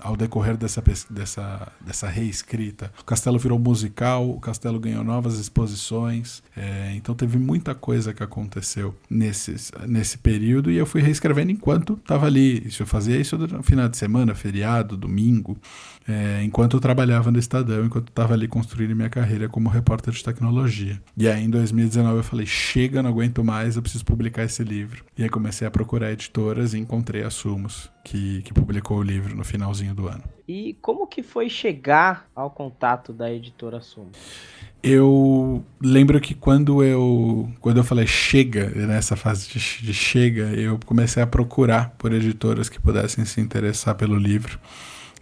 [0.00, 6.42] ao decorrer dessa, dessa, dessa reescrita, o castelo virou musical, o castelo ganhou novas exposições.
[6.56, 9.54] É, então, teve muita coisa que aconteceu nesse,
[9.86, 12.66] nesse período e eu fui reescrevendo enquanto estava ali.
[12.66, 15.56] Isso eu fazia isso no final de semana, feriado, domingo,
[16.08, 20.22] é, enquanto eu trabalhava no Estadão, enquanto estava ali construindo minha carreira como repórter de
[20.22, 21.00] tecnologia.
[21.16, 25.04] E aí, em 2019, eu falei: chega, não aguento mais, eu preciso publicar esse livro.
[25.16, 29.34] E aí comecei a procurar editoras e encontrei a Sumos que, que publicou o livro
[29.36, 30.24] no finalzinho do ano.
[30.46, 34.18] E como que foi chegar ao contato da editora Sumos?
[34.82, 40.76] Eu lembro que quando eu quando eu falei chega, nessa fase de, de chega, eu
[40.84, 44.58] comecei a procurar por editoras que pudessem se interessar pelo livro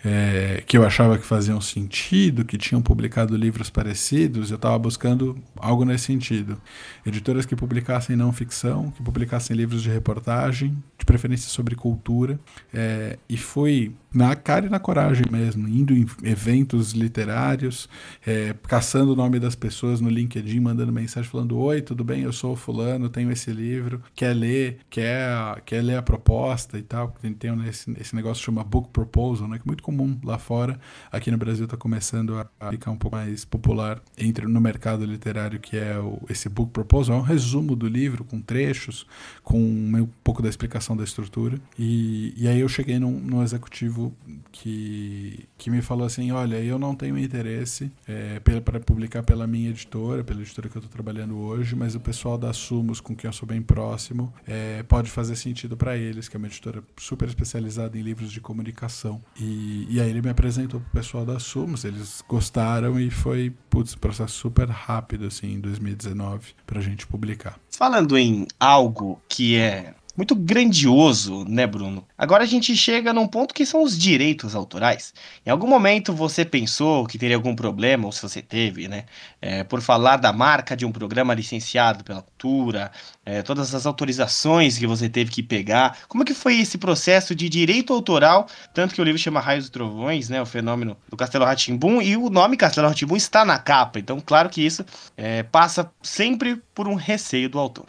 [0.05, 5.39] é, que eu achava que faziam sentido, que tinham publicado livros parecidos, eu estava buscando
[5.57, 6.61] algo nesse sentido.
[7.05, 12.39] Editoras que publicassem não ficção, que publicassem livros de reportagem, de preferência sobre cultura,
[12.73, 17.89] é, e foi na cara e na coragem mesmo, indo em eventos literários,
[18.27, 22.23] é, caçando o nome das pessoas no LinkedIn, mandando mensagem falando: Oi, tudo bem?
[22.23, 26.83] Eu sou o Fulano, tenho esse livro, quer ler, quer, quer ler a proposta e
[26.83, 27.15] tal.
[27.23, 30.39] Tem, tem esse, esse negócio que chama Book Proposal, né, que é muito comum lá
[30.39, 30.79] fora.
[31.11, 35.59] Aqui no Brasil está começando a, ficar um pouco mais popular entre no mercado literário,
[35.59, 37.17] que é o, esse Book Proposal.
[37.17, 39.05] É um resumo do livro com trechos,
[39.43, 41.59] com um pouco da explicação da estrutura.
[41.77, 44.15] E, e aí eu cheguei num, num executivo
[44.53, 49.71] que, que me falou assim: olha, eu não tenho interesse é, para publicar pela minha
[49.71, 53.29] editora, pela editora que eu estou trabalhando hoje, mas o pessoal da Sumos, com quem
[53.29, 57.29] eu sou bem próximo, é, pode fazer sentido para eles, que é uma editora super
[57.29, 59.21] especializada em livros de comunicação.
[59.39, 63.53] E, e aí ele me apresentou para o pessoal da Sumos, eles gostaram e foi,
[63.69, 67.59] putz, processo super rápido, assim, em 2019, para a gente publicar.
[67.71, 72.07] Falando em algo que é muito grandioso, né, Bruno?
[72.17, 75.15] Agora a gente chega num ponto que são os direitos autorais.
[75.45, 79.05] Em algum momento você pensou que teria algum problema, ou se você teve, né,
[79.41, 82.91] é, por falar da marca de um programa licenciado pela cultura,
[83.25, 85.99] é, todas as autorizações que você teve que pegar.
[86.09, 88.47] Como que foi esse processo de direito autoral?
[88.75, 92.17] Tanto que o livro chama Raios e Trovões, né, o fenômeno do Castelo Ratimbum, e
[92.17, 93.99] o nome Castelo Ratimbum está na capa.
[93.99, 94.85] Então, claro que isso
[95.17, 97.87] é, passa sempre por um receio do autor.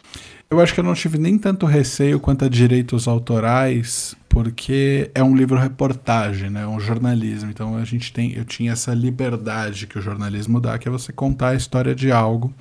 [0.52, 5.24] Eu acho que eu não tive nem tanto receio quanto a direitos autorais, porque é
[5.24, 6.64] um livro reportagem, né?
[6.64, 7.50] É um jornalismo.
[7.50, 11.10] Então a gente tem, eu tinha essa liberdade que o jornalismo dá, que é você
[11.10, 12.52] contar a história de algo.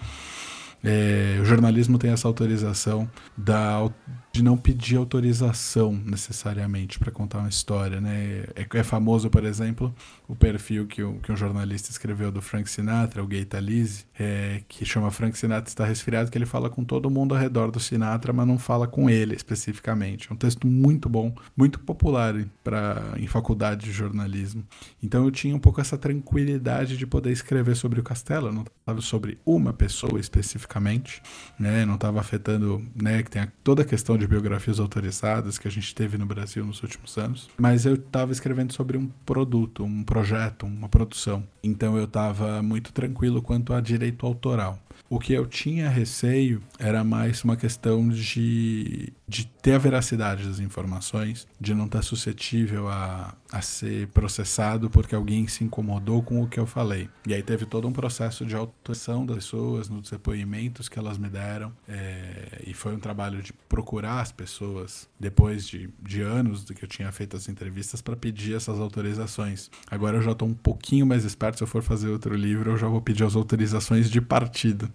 [0.81, 3.85] É, o jornalismo tem essa autorização da,
[4.31, 8.45] de não pedir autorização necessariamente para contar uma história, né?
[8.55, 9.93] É, é, famoso, por exemplo,
[10.27, 14.61] o perfil que, o, que um jornalista escreveu do Frank Sinatra, o Gay Talese, é,
[14.69, 17.79] que chama Frank Sinatra está resfriado, que ele fala com todo mundo ao redor do
[17.79, 20.29] Sinatra, mas não fala com ele especificamente.
[20.29, 24.63] É um texto muito bom, muito popular para em faculdade de jornalismo.
[25.03, 29.01] Então eu tinha um pouco essa tranquilidade de poder escrever sobre o castelo, não estava
[29.01, 31.21] sobre uma pessoa especificamente,
[31.59, 31.85] né?
[31.85, 33.21] Não estava afetando, né?
[33.23, 36.63] Que tem a, toda a questão de biografias autorizadas que a gente teve no Brasil
[36.63, 41.43] nos últimos anos, mas eu estava escrevendo sobre um produto, um projeto, uma produção.
[41.63, 44.79] Então eu estava muito tranquilo quanto a direito autoral.
[45.09, 50.59] O que eu tinha receio era mais uma questão de, de ter a veracidade das
[50.59, 56.47] informações, de não estar suscetível a, a ser processado porque alguém se incomodou com o
[56.49, 57.09] que eu falei.
[57.25, 61.29] E aí teve todo um processo de autuação das pessoas nos depoimentos que elas me
[61.29, 61.71] deram.
[61.87, 66.89] É, e foi um trabalho de procurar as pessoas depois de, de anos que eu
[66.89, 69.71] tinha feito as entrevistas para pedir essas autorizações.
[69.89, 71.59] Agora eu já estou um pouquinho mais esperto.
[71.59, 74.91] Se eu for fazer outro livro, eu já vou pedir as autorizações de partido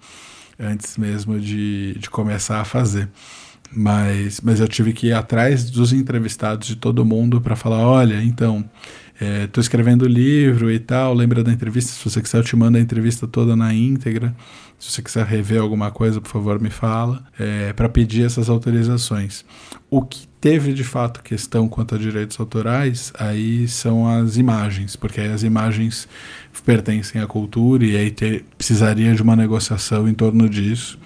[0.59, 3.09] antes mesmo de, de começar a fazer.
[3.74, 8.22] Mas, mas eu tive que ir atrás dos entrevistados de todo mundo para falar: olha,
[8.22, 8.64] então,
[9.20, 12.55] é, tô escrevendo o livro e tal, lembra da entrevista, se você quiser eu te
[12.55, 14.35] mando a entrevista toda na íntegra,
[14.79, 19.42] se você quiser rever alguma coisa, por favor, me fala, é, para pedir essas autorizações.
[19.88, 25.20] O que teve de fato questão quanto a direitos autorais, aí são as imagens, porque
[25.20, 26.07] aí as imagens
[26.64, 30.98] pertencem à cultura e aí ter, precisaria de uma negociação em torno disso.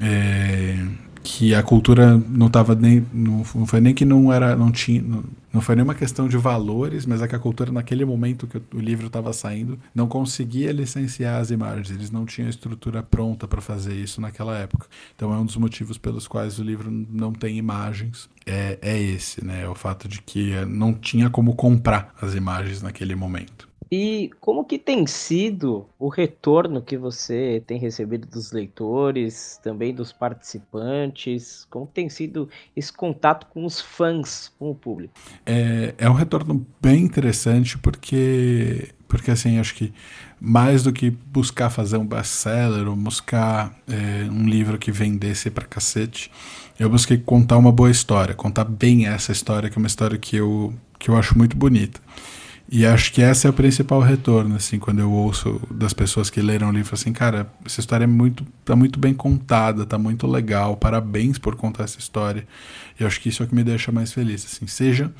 [0.00, 0.76] É,
[1.24, 5.00] que a cultura não estava nem não, não, foi nem que não era não tinha
[5.00, 8.60] não, não foi nenhuma questão de valores mas é que a cultura naquele momento que
[8.76, 11.90] o livro estava saindo não conseguia licenciar as imagens.
[11.90, 14.86] Eles não tinham estrutura pronta para fazer isso naquela época.
[15.16, 18.28] Então é um dos motivos pelos quais o livro não tem imagens.
[18.44, 19.62] É, é esse né?
[19.62, 24.64] É o fato de que não tinha como comprar as imagens naquele momento e como
[24.64, 31.66] que tem sido o retorno que você tem recebido dos leitores, também dos participantes?
[31.70, 35.14] Como tem sido esse contato com os fãs, com o público?
[35.44, 39.92] É, é um retorno bem interessante porque, porque assim, acho que
[40.40, 45.64] mais do que buscar fazer um best-seller ou buscar é, um livro que vendesse pra
[45.64, 46.30] cacete,
[46.78, 50.36] eu busquei contar uma boa história, contar bem essa história, que é uma história que
[50.36, 52.00] eu, que eu acho muito bonita.
[52.68, 56.40] E acho que esse é o principal retorno, assim, quando eu ouço das pessoas que
[56.40, 60.26] leram o livro, assim, cara, essa história é muito, tá muito bem contada, tá muito
[60.26, 62.46] legal, parabéns por contar essa história.
[62.98, 65.12] E acho que isso é o que me deixa mais feliz, assim, seja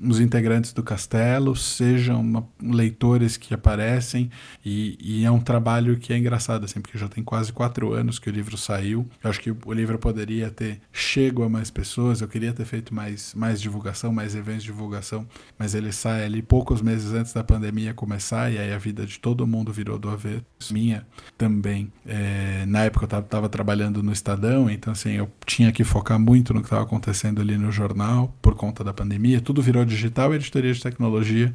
[0.00, 4.30] os integrantes do castelo, sejam uma, leitores que aparecem,
[4.64, 8.18] e, e, é um trabalho que é engraçado, assim, porque já tem quase quatro anos
[8.18, 9.08] que o livro saiu.
[9.22, 12.94] Eu acho que o livro poderia ter chego a mais pessoas, eu queria ter feito
[12.94, 15.26] mais, mais divulgação, mais eventos de divulgação,
[15.58, 19.18] mas ele sai ali poucos meses antes da pandemia começar, e aí a vida de
[19.18, 21.06] todo mundo virou do avesso, minha
[21.36, 21.92] também.
[22.06, 26.54] É, na época eu estava trabalhando no Estadão, então assim, eu tinha que focar muito
[26.54, 30.36] no que estava acontecendo ali no jornal, por conta da pandemia, tudo virou digital e
[30.36, 31.54] editoria de tecnologia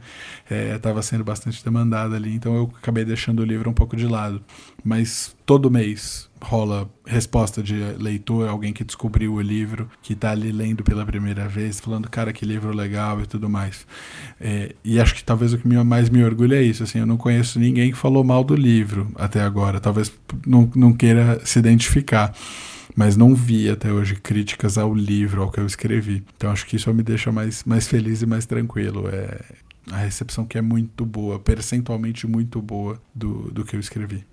[0.76, 4.08] estava é, sendo bastante demandada ali, então eu acabei deixando o livro um pouco de
[4.08, 4.42] lado.
[4.84, 10.52] Mas todo mês rola resposta de leitor, alguém que descobriu o livro, que está ali
[10.52, 13.88] lendo pela primeira vez, falando, cara, que livro legal e tudo mais.
[14.42, 17.16] É, e acho que talvez o que mais me orgulha é isso, assim, eu não
[17.16, 20.12] conheço ninguém que falou mal do livro até agora, talvez
[20.46, 22.34] não, não queira se identificar
[22.96, 26.24] mas não vi até hoje críticas ao livro, ao que eu escrevi.
[26.36, 29.10] Então acho que isso me deixa mais, mais feliz e mais tranquilo.
[29.10, 29.40] É
[29.92, 34.26] a recepção que é muito boa, percentualmente muito boa do, do que eu escrevi.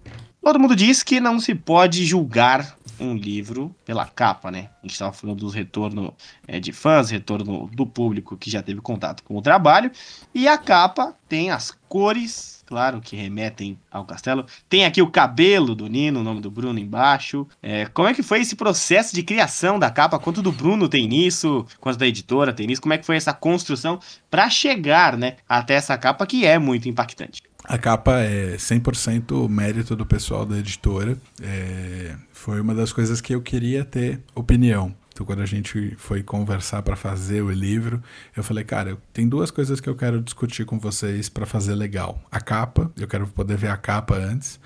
[0.43, 4.71] Todo mundo diz que não se pode julgar um livro pela capa, né?
[4.83, 6.15] A gente estava falando dos retorno
[6.47, 9.91] é, de fãs, retorno do público que já teve contato com o trabalho.
[10.35, 14.47] E a capa tem as cores, claro, que remetem ao castelo.
[14.69, 17.45] Tem aqui o cabelo do Nino, o nome do Bruno embaixo.
[17.61, 20.21] É, como é que foi esse processo de criação da capa?
[20.21, 21.67] Quanto do Bruno tem nisso?
[21.81, 22.81] Quanto da editora tem nisso?
[22.81, 23.99] Como é que foi essa construção
[24.31, 27.43] para chegar, né, até essa capa que é muito impactante?
[27.65, 31.19] A capa é 100% mérito do pessoal da editora.
[31.43, 34.95] É, foi uma das coisas que eu queria ter opinião.
[35.21, 38.03] Então, quando a gente foi conversar para fazer o livro,
[38.35, 42.19] eu falei, cara, tem duas coisas que eu quero discutir com vocês para fazer legal.
[42.33, 44.59] A capa, eu quero poder ver a capa antes,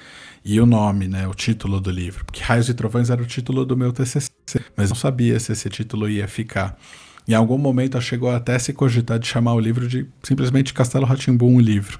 [0.44, 2.24] e o nome, né, o título do livro.
[2.24, 4.30] Porque Raios e Trovões era o título do meu TCC,
[4.76, 6.78] mas não sabia se esse título ia ficar.
[7.26, 11.56] Em algum momento chegou até se cogitar de chamar o livro de simplesmente Castelo Ratimbum,
[11.56, 11.98] o livro.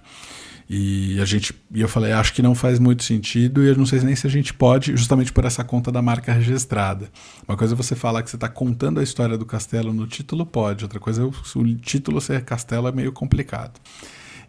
[0.68, 3.84] E a gente, e eu falei, acho que não faz muito sentido e eu não
[3.84, 7.10] sei nem se a gente pode, justamente por essa conta da marca registrada.
[7.46, 10.46] Uma coisa é você falar que você está contando a história do castelo no título,
[10.46, 10.84] pode.
[10.84, 13.78] Outra coisa é o, o título ser castelo é meio complicado.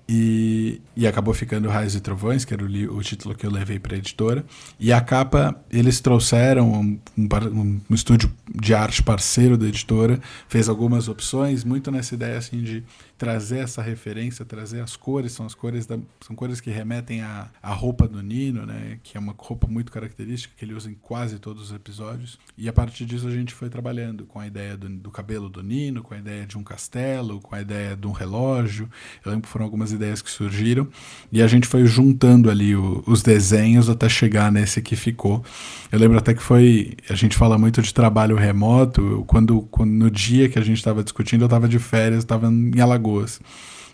[0.07, 3.79] E, e acabou ficando Raios e Trovões, que era o, o título que eu levei
[3.79, 4.45] para a editora.
[4.79, 10.69] E a capa, eles trouxeram um, um, um, estúdio de arte parceiro da editora, fez
[10.69, 12.83] algumas opções, muito nessa ideia assim de
[13.17, 17.49] trazer essa referência, trazer as cores, são as cores da, são cores que remetem à,
[17.63, 20.95] à roupa do Nino, né, que é uma roupa muito característica que ele usa em
[20.95, 22.37] quase todos os episódios.
[22.57, 25.63] E a partir disso a gente foi trabalhando com a ideia do, do cabelo do
[25.63, 28.89] Nino, com a ideia de um castelo, com a ideia de um relógio.
[29.23, 30.87] Eu lembro que foram algumas ideias que surgiram
[31.31, 35.43] e a gente foi juntando ali o, os desenhos até chegar nesse que ficou.
[35.91, 40.11] Eu lembro até que foi, a gente fala muito de trabalho remoto, quando, quando no
[40.11, 43.41] dia que a gente estava discutindo, eu estava de férias, estava em Alagoas.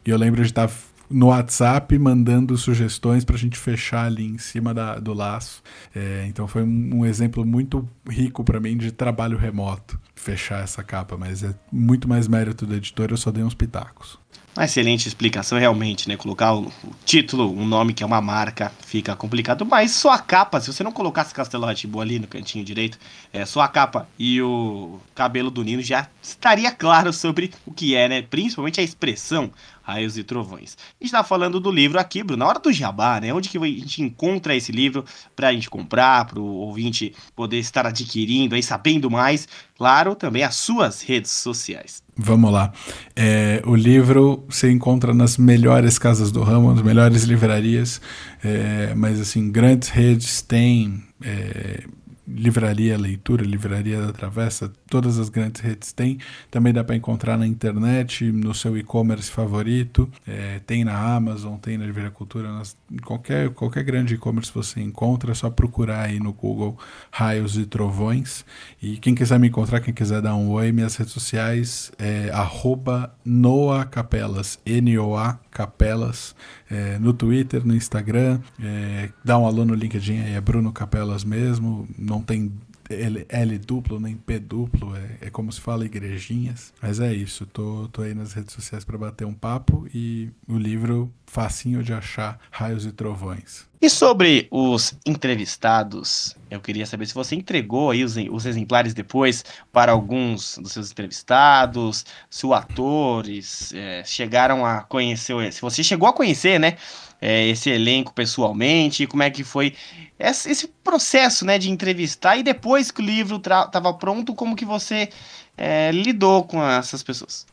[0.06, 0.70] E eu lembro de estar
[1.12, 5.62] no WhatsApp mandando sugestões para a gente fechar ali em cima da, do laço.
[5.94, 10.00] É, então foi um, um, exemplo muito rico para mim de trabalho remoto.
[10.16, 14.18] fechar essa capa, mas é muito mais mérito do editor, eu só dei uns pitacos.
[14.56, 16.18] Uma excelente explicação, realmente, né?
[16.18, 16.72] Colocar o,
[17.06, 19.66] título, um nome que é uma marca, fica complicado.
[19.66, 23.00] Mas só a capa, se você não colocasse Castelo Ratibu ali no cantinho direito,
[23.32, 27.96] é, só a capa e o cabelo do Nino já estaria claro sobre o que
[27.96, 28.22] é, né?
[28.22, 29.52] Principalmente a expressão
[29.82, 30.78] Raios e Trovões.
[31.00, 33.34] A gente tá falando do livro aqui, Bruno, na hora do jabá, né?
[33.34, 35.04] Onde que a gente encontra esse livro
[35.36, 39.48] pra gente comprar, pro ouvinte poder estar adquirindo aí, sabendo mais.
[39.76, 42.04] Claro, também as suas redes sociais.
[42.16, 42.72] Vamos lá.
[43.16, 48.00] É, o livro você encontra nas melhores casas do ramo, nas melhores livrarias,
[48.44, 51.04] é, mas assim, grandes redes têm.
[51.24, 51.84] É,
[52.28, 56.20] livraria leitura, livraria da travessa, todas as grandes redes têm.
[56.52, 60.08] Também dá para encontrar na internet, no seu e-commerce favorito.
[60.28, 65.32] É, tem na Amazon, tem na Livraria Cultura, nas, qualquer, qualquer grande e-commerce você encontra,
[65.32, 66.78] é só procurar aí no Google
[67.10, 68.44] Raios e Trovões.
[68.82, 73.16] E quem quiser me encontrar, quem quiser dar um oi, minhas redes sociais é arroba
[73.24, 76.36] Noa Capelas, N-O-A Capelas,
[76.70, 81.24] é, no Twitter, no Instagram, é, dá um alô no LinkedIn, aí é Bruno Capelas
[81.24, 82.52] mesmo, não tem
[82.94, 86.74] L, L duplo, nem P duplo, é, é, como se fala igrejinhas.
[86.82, 90.58] Mas é isso, tô, tô aí nas redes sociais para bater um papo e o
[90.58, 93.71] livro facinho de achar, Raios e Trovões.
[93.82, 99.44] E sobre os entrevistados, eu queria saber se você entregou aí os, os exemplares depois
[99.74, 106.08] para alguns dos seus entrevistados, se os atores é, chegaram a conhecer, se você chegou
[106.08, 106.78] a conhecer, né,
[107.20, 109.74] é, esse elenco pessoalmente, como é que foi
[110.20, 114.64] esse, esse processo, né, de entrevistar e depois que o livro estava pronto, como que
[114.64, 115.10] você
[115.58, 117.48] é, lidou com essas pessoas?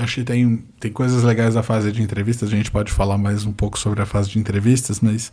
[0.00, 3.44] Acho que tem, tem coisas legais da fase de entrevistas, a gente pode falar mais
[3.44, 5.30] um pouco sobre a fase de entrevistas, mas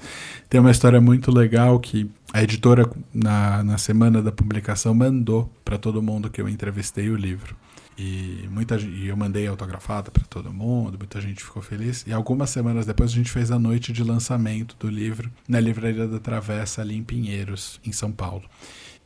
[0.49, 5.77] tem uma história muito legal que a editora, na, na semana da publicação, mandou para
[5.77, 7.55] todo mundo que eu entrevistei o livro.
[7.97, 12.03] E, muita, e eu mandei autografada para todo mundo, muita gente ficou feliz.
[12.05, 16.05] E algumas semanas depois a gente fez a noite de lançamento do livro na Livraria
[16.05, 18.43] da Travessa, ali em Pinheiros, em São Paulo.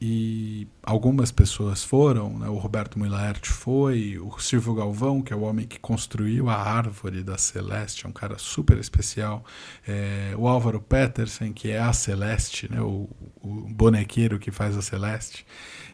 [0.03, 2.49] E algumas pessoas foram, né?
[2.49, 7.21] o Roberto Muilert foi, o Silvio Galvão, que é o homem que construiu a árvore
[7.21, 9.45] da Celeste, é um cara super especial,
[9.87, 12.81] é, o Álvaro Petersen, que é a Celeste, né?
[12.81, 13.07] o,
[13.43, 15.45] o bonequeiro que faz a Celeste,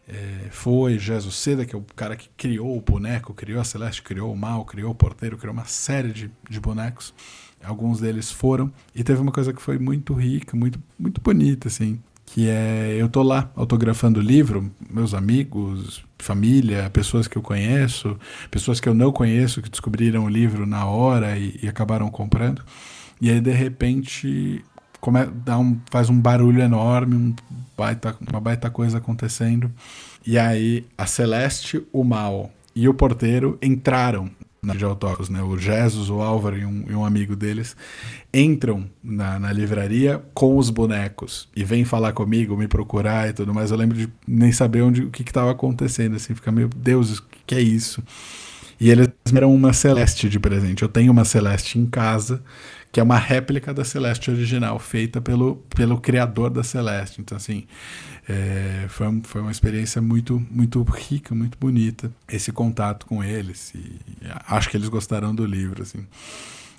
[0.08, 4.00] é, foi Jesus Seda, que é o cara que criou o boneco, criou a Celeste,
[4.00, 7.12] criou o Mal, criou o Porteiro, criou uma série de, de bonecos.
[7.62, 8.72] Alguns deles foram.
[8.94, 13.08] E teve uma coisa que foi muito rica, muito, muito bonita, assim que é eu
[13.08, 18.18] tô lá autografando o livro, meus amigos, família, pessoas que eu conheço,
[18.50, 22.62] pessoas que eu não conheço que descobriram o livro na hora e, e acabaram comprando.
[23.20, 24.62] E aí de repente
[25.44, 27.34] dá um, faz um barulho enorme, um
[27.76, 29.72] baita, uma baita coisa acontecendo.
[30.26, 34.30] E aí a Celeste, o Mal e o porteiro entraram
[34.62, 35.42] de autógrafos, né?
[35.42, 37.76] O Jesus, o Álvaro e um, e um amigo deles
[38.32, 43.54] entram na, na, livraria com os bonecos e vêm falar comigo, me procurar e tudo
[43.54, 43.70] mais.
[43.70, 47.22] Eu lembro de nem saber onde o que estava acontecendo, assim, fica meu Deus, o
[47.22, 48.02] que, que é isso?
[48.80, 50.82] E eles me deram uma Celeste de presente.
[50.82, 52.42] Eu tenho uma Celeste em casa
[52.90, 57.20] que é uma réplica da Celeste original, feita pelo, pelo criador da Celeste.
[57.20, 57.66] Então, assim,
[58.28, 63.72] é, foi, foi uma experiência muito, muito rica, muito bonita, esse contato com eles.
[63.74, 63.98] E
[64.46, 66.06] acho que eles gostaram do livro, assim.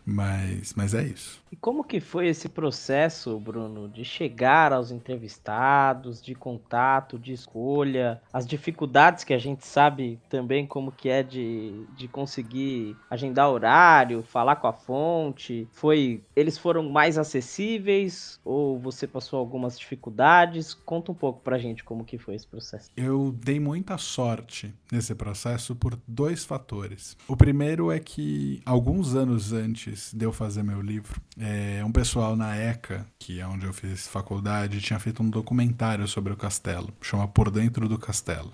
[0.10, 1.39] Mas, mas é isso.
[1.51, 8.20] E como que foi esse processo, Bruno, de chegar aos entrevistados, de contato, de escolha,
[8.34, 14.24] as dificuldades que a gente sabe também como que é de, de conseguir agendar horário,
[14.24, 15.68] falar com a fonte?
[15.72, 20.74] Foi, eles foram mais acessíveis ou você passou algumas dificuldades?
[20.74, 22.89] Conta um pouco pra gente como que foi esse processo.
[22.97, 27.16] Eu dei muita sorte nesse processo por dois fatores.
[27.28, 32.36] O primeiro é que alguns anos antes de eu fazer meu livro, é, um pessoal
[32.36, 36.89] na ECA, que é onde eu fiz faculdade, tinha feito um documentário sobre o castelo,
[37.02, 38.52] chama Por Dentro do Castelo.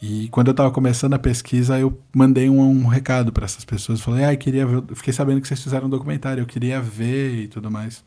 [0.00, 4.00] E quando eu estava começando a pesquisa, eu mandei um, um recado para essas pessoas,
[4.00, 7.48] falei, ah, queria ver, fiquei sabendo que vocês fizeram um documentário, eu queria ver e
[7.48, 8.04] tudo mais.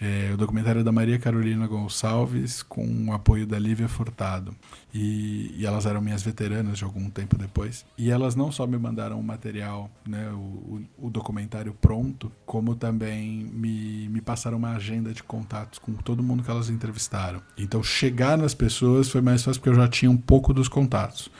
[0.00, 4.54] É, o documentário é da Maria Carolina Gonçalves com o apoio da Lívia Furtado.
[4.94, 7.84] E, e, elas eram minhas veteranas de algum tempo depois.
[7.98, 13.44] E elas não só me mandaram o material, né, o, o documentário pronto, como também
[13.52, 17.42] me, me passaram uma agenda de contatos com todo mundo que elas entrevistaram.
[17.58, 21.30] Então chegar nas pessoas foi mais fácil porque eu já tinha um pouco dos contatos.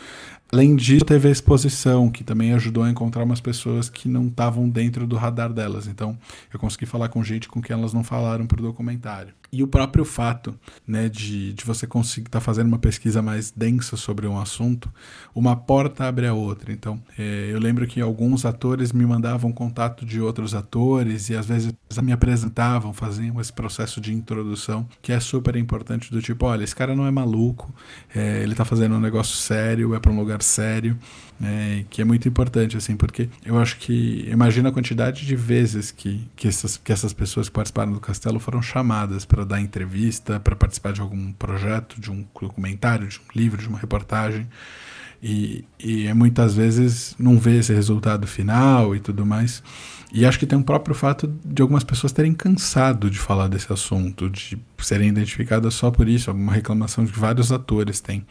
[0.53, 4.68] Além disso, teve a exposição, que também ajudou a encontrar umas pessoas que não estavam
[4.68, 5.86] dentro do radar delas.
[5.86, 6.18] Então,
[6.53, 9.32] eu consegui falar com gente com quem elas não falaram para o documentário.
[9.53, 10.55] E o próprio fato
[10.86, 14.92] né, de, de você conseguir estar tá fazendo uma pesquisa mais densa sobre um assunto,
[15.34, 16.72] uma porta abre a outra.
[16.72, 21.46] Então, é, eu lembro que alguns atores me mandavam contato de outros atores e às
[21.46, 21.72] vezes
[22.03, 26.74] me apresentavam, faziam esse processo de introdução, que é super importante, do tipo, olha, esse
[26.74, 27.74] cara não é maluco,
[28.14, 30.96] é, ele está fazendo um negócio sério, é para um lugar sério
[31.41, 35.91] né, que é muito importante, assim, porque eu acho que, imagina a quantidade de vezes
[35.91, 40.38] que, que, essas, que essas pessoas que participaram do Castelo foram chamadas para dar entrevista,
[40.38, 44.47] para participar de algum projeto, de um documentário, de um livro, de uma reportagem,
[45.22, 49.62] e, e é muitas vezes não vê esse resultado final e tudo mais.
[50.12, 53.72] E acho que tem um próprio fato de algumas pessoas terem cansado de falar desse
[53.72, 58.26] assunto, de serem identificadas só por isso, alguma reclamação que vários atores têm.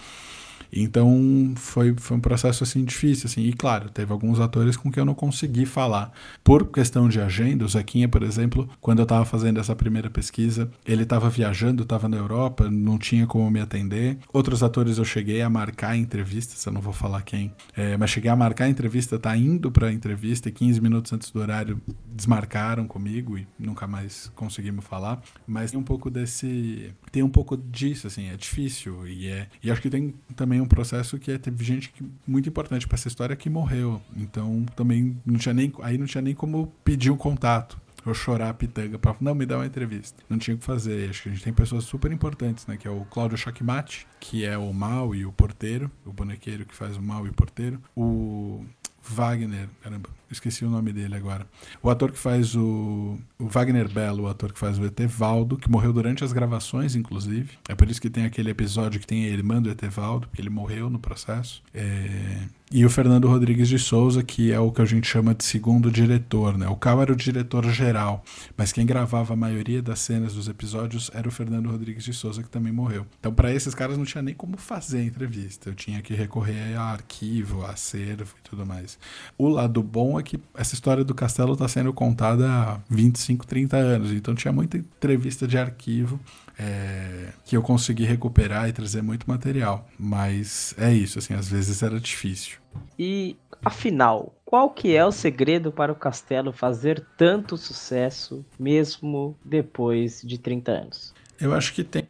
[0.72, 3.42] Então foi, foi um processo assim difícil, assim.
[3.42, 6.12] E claro, teve alguns atores com que eu não consegui falar.
[6.44, 10.70] Por questão de agenda, o Zequinha, por exemplo, quando eu estava fazendo essa primeira pesquisa,
[10.86, 14.18] ele estava viajando, estava na Europa, não tinha como me atender.
[14.32, 18.30] Outros atores eu cheguei a marcar entrevistas, eu não vou falar quem, é, mas cheguei
[18.30, 22.88] a marcar a entrevista, tá indo para entrevista e 15 minutos antes do horário desmarcaram
[22.88, 25.22] comigo e nunca mais conseguimos falar.
[25.48, 29.72] Mas tem um pouco desse, tem um pouco disso, assim, é difícil e é, e
[29.72, 33.08] acho que tem também um processo que é, teve gente que, muito importante para essa
[33.08, 34.02] história que morreu.
[34.16, 37.80] Então também não tinha nem, aí não tinha nem como pedir um contato.
[38.06, 40.24] Ou chorar a pitanga para não me dar uma entrevista.
[40.30, 41.10] Não tinha o que fazer.
[41.10, 42.78] Acho que a gente tem pessoas super importantes, né?
[42.78, 46.74] Que é o Cláudio Chakmate, que é o mal e o porteiro, o bonequeiro que
[46.74, 47.82] faz o mal e o porteiro.
[47.94, 48.64] O
[49.04, 51.48] Wagner, caramba, esqueci o nome dele agora.
[51.82, 55.70] O ator que faz o, o Wagner Belo, o ator que faz o Etevaldo, que
[55.70, 57.58] morreu durante as gravações, inclusive.
[57.68, 60.50] É por isso que tem aquele episódio que tem a irmã do Etevaldo, porque ele
[60.50, 61.64] morreu no processo.
[61.74, 62.44] É...
[62.72, 65.90] E o Fernando Rodrigues de Souza, que é o que a gente chama de segundo
[65.90, 66.68] diretor, né?
[66.68, 68.24] O Cal era o diretor geral,
[68.56, 72.44] mas quem gravava a maioria das cenas dos episódios era o Fernando Rodrigues de Souza,
[72.44, 73.08] que também morreu.
[73.20, 75.72] Então, para esses caras não tinha nem como fazer a entrevista.
[75.72, 79.00] Eu tinha que recorrer a arquivo, a acervo e tudo mais.
[79.36, 83.78] O lado bom é que essa história do castelo está sendo contada há 25, 30
[83.78, 86.20] anos, então tinha muita entrevista de arquivo
[86.60, 89.88] é, que eu consegui recuperar e trazer muito material.
[89.98, 92.58] Mas é isso, assim, às vezes era difícil.
[92.98, 100.22] E afinal, qual que é o segredo para o Castelo fazer tanto sucesso mesmo depois
[100.22, 101.14] de 30 anos?
[101.40, 102.06] Eu acho que tem,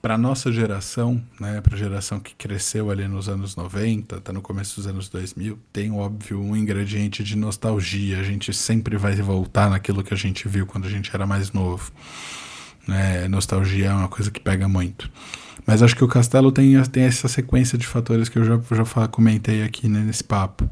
[0.00, 4.40] para nossa geração, né, para a geração que cresceu ali nos anos 90, tá no
[4.40, 8.18] começo dos anos 2000, tem óbvio um ingrediente de nostalgia.
[8.18, 11.52] A gente sempre vai voltar naquilo que a gente viu quando a gente era mais
[11.52, 11.92] novo.
[12.86, 13.28] Né?
[13.28, 15.10] Nostalgia é uma coisa que pega muito.
[15.66, 19.08] Mas acho que o Castelo tem, tem essa sequência de fatores que eu já, já
[19.08, 20.68] comentei aqui né, nesse papo.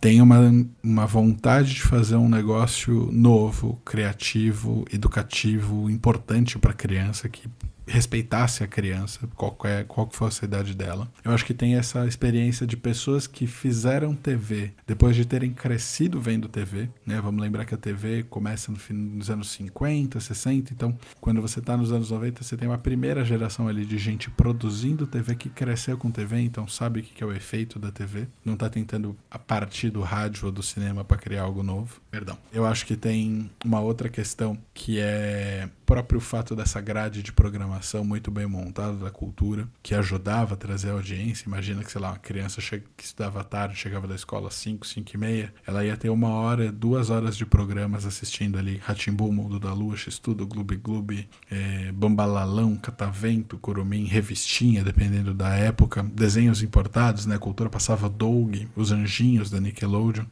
[0.00, 0.38] Tem uma,
[0.82, 7.48] uma vontade de fazer um negócio novo, criativo, educativo, importante para a criança, que
[7.86, 11.10] respeitasse a criança, qualquer, qual que fosse a idade dela.
[11.24, 16.20] Eu acho que tem essa experiência de pessoas que fizeram TV depois de terem crescido
[16.20, 17.20] vendo TV, né?
[17.20, 21.60] Vamos lembrar que a TV começa no fim dos anos 50, 60, então quando você
[21.60, 25.48] está nos anos 90, você tem uma primeira geração ali de gente produzindo TV que
[25.48, 29.16] cresceu com TV, então sabe o que é o efeito da TV, não está tentando
[29.30, 32.00] a partir do rádio ou do cinema para criar algo novo.
[32.10, 32.36] Perdão.
[32.52, 38.04] Eu acho que tem uma outra questão que é próprio fato dessa grade de programação
[38.04, 41.46] muito bem montada da cultura, que ajudava a trazer a audiência.
[41.46, 45.12] Imagina que, sei lá, uma criança que estudava tarde, chegava da escola às 5, 5
[45.14, 49.60] e meia, ela ia ter uma hora, duas horas de programas assistindo ali Ratimbum, Mundo
[49.60, 57.26] da Lua, X-Tudo, Gloob Gloob, é, Bambalalão, Catavento, Curumim, Revistinha, dependendo da época, desenhos importados,
[57.26, 57.36] né?
[57.36, 60.24] A cultura passava Doug, Os Anjinhos da Nickelodeon.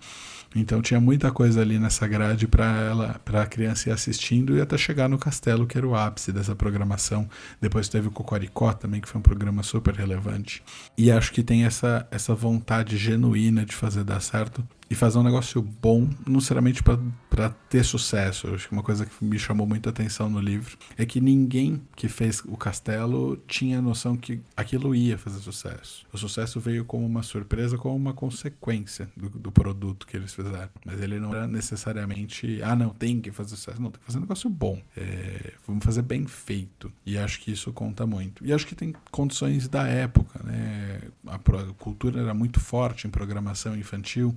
[0.55, 4.61] Então tinha muita coisa ali nessa grade para ela, para a criança ir assistindo e
[4.61, 7.29] até chegar no castelo, que era o ápice dessa programação.
[7.61, 10.63] Depois teve o Cocoricó também, que foi um programa super relevante.
[10.97, 15.23] E acho que tem essa, essa vontade genuína de fazer dar certo e fazer um
[15.23, 18.49] negócio bom, não necessariamente para ter sucesso.
[18.55, 22.09] Acho que uma coisa que me chamou muita atenção no livro é que ninguém que
[22.09, 26.07] fez o castelo tinha noção que aquilo ia fazer sucesso.
[26.13, 30.71] O sucesso veio como uma surpresa, como uma consequência do, do produto que eles fizeram.
[30.85, 33.81] Mas ele não era necessariamente, ah, não, tem que fazer sucesso.
[33.81, 34.81] Não, tem que fazer um negócio bom.
[34.97, 36.93] É, vamos fazer bem feito.
[37.05, 38.45] E acho que isso conta muito.
[38.45, 41.01] E acho que tem condições da época, né?
[41.27, 44.35] A, a cultura era muito forte em programação infantil,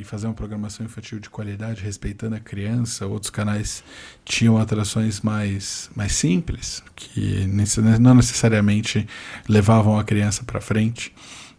[0.00, 3.06] e fazer uma programação infantil de qualidade, respeitando a criança.
[3.06, 3.84] Outros canais
[4.24, 7.46] tinham atrações mais, mais simples, que
[8.00, 9.06] não necessariamente
[9.48, 11.12] levavam a criança para frente.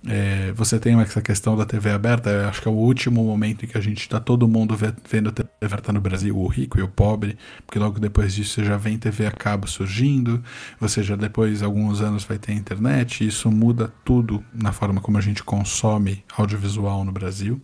[0.08, 3.66] É, você tem essa questão da TV aberta, eu acho que é o último momento
[3.66, 6.80] em que a gente está todo mundo vendo a TV aberta no Brasil, o rico
[6.80, 7.38] e o pobre,
[7.68, 10.44] porque logo depois disso você já vem TV a cabo surgindo,
[10.80, 15.20] você já depois, alguns anos, vai ter internet, e isso muda tudo na forma como
[15.20, 17.62] a gente consome audiovisual no Brasil.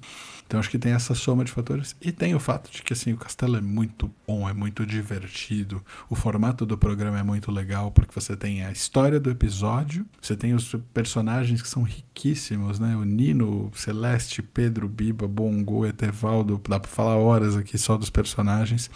[0.48, 3.12] Então acho que tem essa soma de fatores e tem o fato de que assim
[3.12, 5.84] o Castelo é muito bom, é muito divertido.
[6.10, 10.36] O formato do programa é muito legal porque você tem a história do episódio, você
[10.36, 12.96] tem os personagens que são riquíssimos, né?
[12.96, 18.90] O Nino, Celeste, Pedro, Biba, Bongo, Etevaldo, dá para falar horas aqui só dos personagens.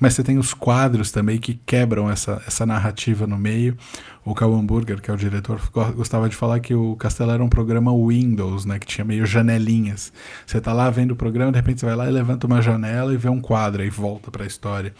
[0.00, 3.76] Mas você tem os quadros também que quebram essa, essa narrativa no meio.
[4.24, 5.60] O Cal Hamburger, que é o diretor,
[5.94, 8.78] gostava de falar que o Castelo era um programa Windows, né?
[8.78, 10.12] Que tinha meio janelinhas.
[10.46, 13.12] Você tá lá vendo o programa, de repente você vai lá e levanta uma janela
[13.12, 14.94] e vê um quadro e volta para a história.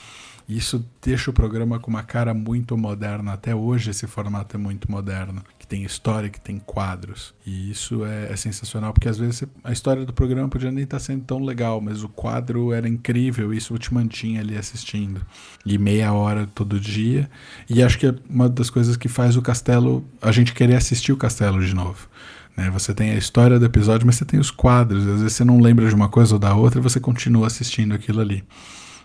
[0.49, 3.33] Isso deixa o programa com uma cara muito moderna.
[3.33, 7.35] Até hoje esse formato é muito moderno, que tem história, que tem quadros.
[7.47, 10.99] E isso é, é sensacional, porque às vezes a história do programa podia nem estar
[10.99, 15.25] tá sendo tão legal, mas o quadro era incrível, e isso te mantinha ali assistindo.
[15.65, 17.31] E meia hora todo dia.
[17.69, 21.13] E acho que é uma das coisas que faz o Castelo, a gente querer assistir
[21.13, 22.07] o Castelo de novo.
[22.55, 22.71] Né?
[22.71, 25.07] Você tem a história do episódio, mas você tem os quadros.
[25.07, 27.95] Às vezes você não lembra de uma coisa ou da outra e você continua assistindo
[27.95, 28.45] aquilo ali.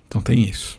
[0.07, 0.78] Então tem isso.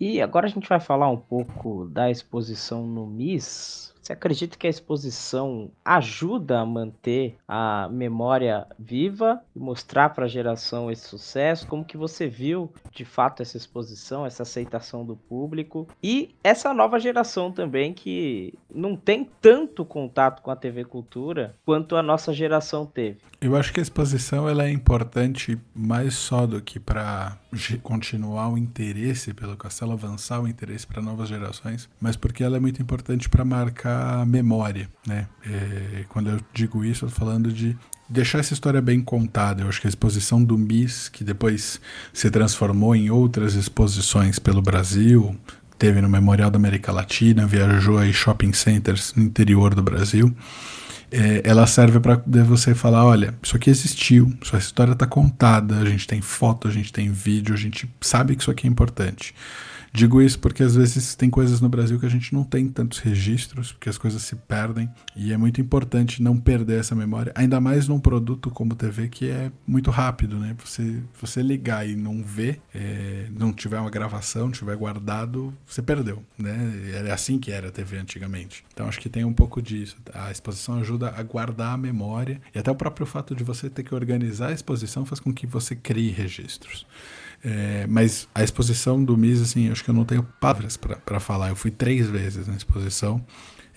[0.00, 3.94] E agora a gente vai falar um pouco da exposição no MIS.
[4.02, 10.28] Você acredita que a exposição ajuda a manter a memória viva e mostrar para a
[10.28, 11.66] geração esse sucesso?
[11.66, 16.98] Como que você viu de fato essa exposição, essa aceitação do público e essa nova
[17.00, 22.84] geração também que não tem tanto contato com a TV Cultura quanto a nossa geração
[22.84, 23.20] teve?
[23.44, 27.36] Eu acho que a exposição ela é importante mais só do que para
[27.82, 32.60] continuar o interesse pelo castelo, avançar o interesse para novas gerações, mas porque ela é
[32.60, 35.28] muito importante para marcar a memória, né?
[35.44, 37.76] É, quando eu digo isso, eu tô falando de
[38.08, 39.62] deixar essa história bem contada.
[39.62, 41.78] Eu acho que a exposição do MIS, que depois
[42.14, 45.38] se transformou em outras exposições pelo Brasil,
[45.78, 50.34] teve no Memorial da América Latina, viajou aí shopping centers no interior do Brasil.
[51.16, 55.84] É, ela serve para você falar, olha, isso aqui existiu, sua história está contada, a
[55.84, 59.32] gente tem foto, a gente tem vídeo, a gente sabe que isso aqui é importante.
[59.96, 62.98] Digo isso porque às vezes tem coisas no Brasil que a gente não tem tantos
[62.98, 67.60] registros, porque as coisas se perdem, e é muito importante não perder essa memória, ainda
[67.60, 70.56] mais num produto como TV que é muito rápido, né?
[70.64, 75.80] Você, você ligar e não ver, é, não tiver uma gravação, não tiver guardado, você
[75.80, 76.90] perdeu, né?
[76.92, 78.64] Era assim que era a TV antigamente.
[78.72, 79.96] Então acho que tem um pouco disso.
[80.12, 83.84] A exposição ajuda a guardar a memória, e até o próprio fato de você ter
[83.84, 86.84] que organizar a exposição faz com que você crie registros.
[87.44, 91.50] É, mas a exposição do MIS, assim, acho que eu não tenho palavras para falar.
[91.50, 93.24] Eu fui três vezes na exposição.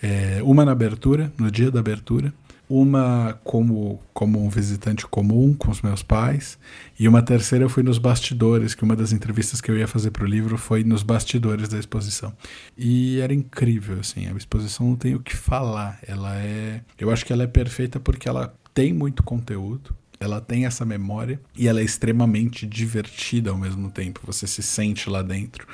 [0.02, 2.32] É, uma na abertura, no dia da abertura.
[2.70, 6.58] Uma como, como um visitante comum com os meus pais.
[6.98, 10.10] E uma terceira eu fui nos bastidores, que uma das entrevistas que eu ia fazer
[10.10, 12.32] para o livro foi nos bastidores da exposição.
[12.76, 14.26] E era incrível, assim.
[14.28, 15.98] A exposição não tem o que falar.
[16.06, 16.82] Ela é...
[16.98, 21.40] Eu acho que ela é perfeita porque ela tem muito conteúdo ela tem essa memória
[21.56, 24.20] e ela é extremamente divertida ao mesmo tempo.
[24.24, 25.66] Você se sente lá dentro,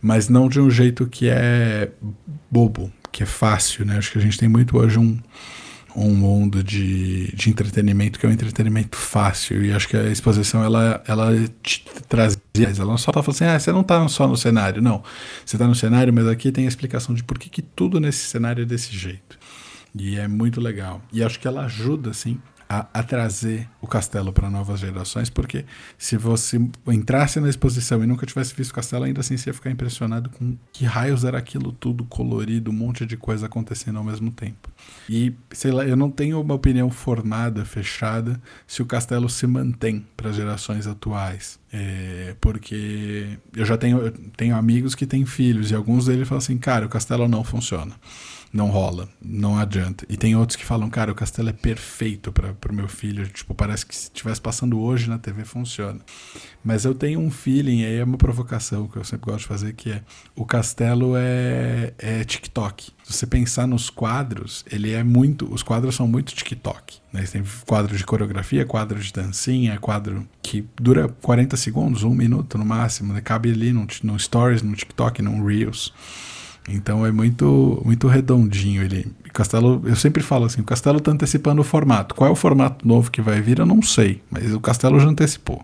[0.00, 1.90] mas não de um jeito que é
[2.50, 3.96] bobo, que é fácil, né?
[3.96, 5.18] Acho que a gente tem muito hoje um,
[5.96, 10.62] um mundo de, de entretenimento que é um entretenimento fácil e acho que a exposição
[10.62, 11.32] ela, ela
[11.62, 14.82] te traz ela não só tá falando assim, ah, você não tá só no cenário,
[14.82, 15.02] não.
[15.44, 18.26] Você tá no cenário, mas aqui tem a explicação de por que, que tudo nesse
[18.26, 19.38] cenário é desse jeito.
[19.94, 21.00] E é muito legal.
[21.10, 22.38] E acho que ela ajuda, assim,
[22.68, 25.64] a, a trazer o castelo para novas gerações, porque
[25.96, 26.58] se você
[26.88, 30.30] entrasse na exposição e nunca tivesse visto o castelo, ainda assim você ia ficar impressionado
[30.30, 34.70] com que raios era aquilo tudo colorido, um monte de coisa acontecendo ao mesmo tempo.
[35.08, 40.04] E, sei lá, eu não tenho uma opinião formada, fechada, se o castelo se mantém
[40.16, 41.58] para gerações atuais.
[41.72, 46.38] É, porque eu já tenho, eu tenho amigos que têm filhos e alguns deles falam
[46.38, 47.94] assim, cara, o castelo não funciona
[48.56, 50.04] não rola, não adianta.
[50.08, 53.54] E tem outros que falam, cara, o castelo é perfeito para o meu filho, tipo,
[53.54, 56.00] parece que se estivesse passando hoje na TV funciona.
[56.64, 59.72] Mas eu tenho um feeling, aí é uma provocação que eu sempre gosto de fazer,
[59.74, 60.02] que é
[60.34, 62.90] o castelo é, é TikTok.
[63.04, 66.98] Se você pensar nos quadros, ele é muito, os quadros são muito TikTok.
[67.12, 67.22] Né?
[67.22, 72.64] Tem quadro de coreografia, quadro de dancinha, quadro que dura 40 segundos, um minuto no
[72.64, 73.20] máximo, né?
[73.20, 75.92] cabe ali no, no Stories, no TikTok, no Reels.
[76.68, 79.06] Então é muito muito redondinho ele.
[79.32, 82.14] Castelo, eu sempre falo assim, o Castelo está antecipando o formato.
[82.14, 83.58] Qual é o formato novo que vai vir?
[83.58, 85.62] Eu não sei, mas o Castelo já antecipou.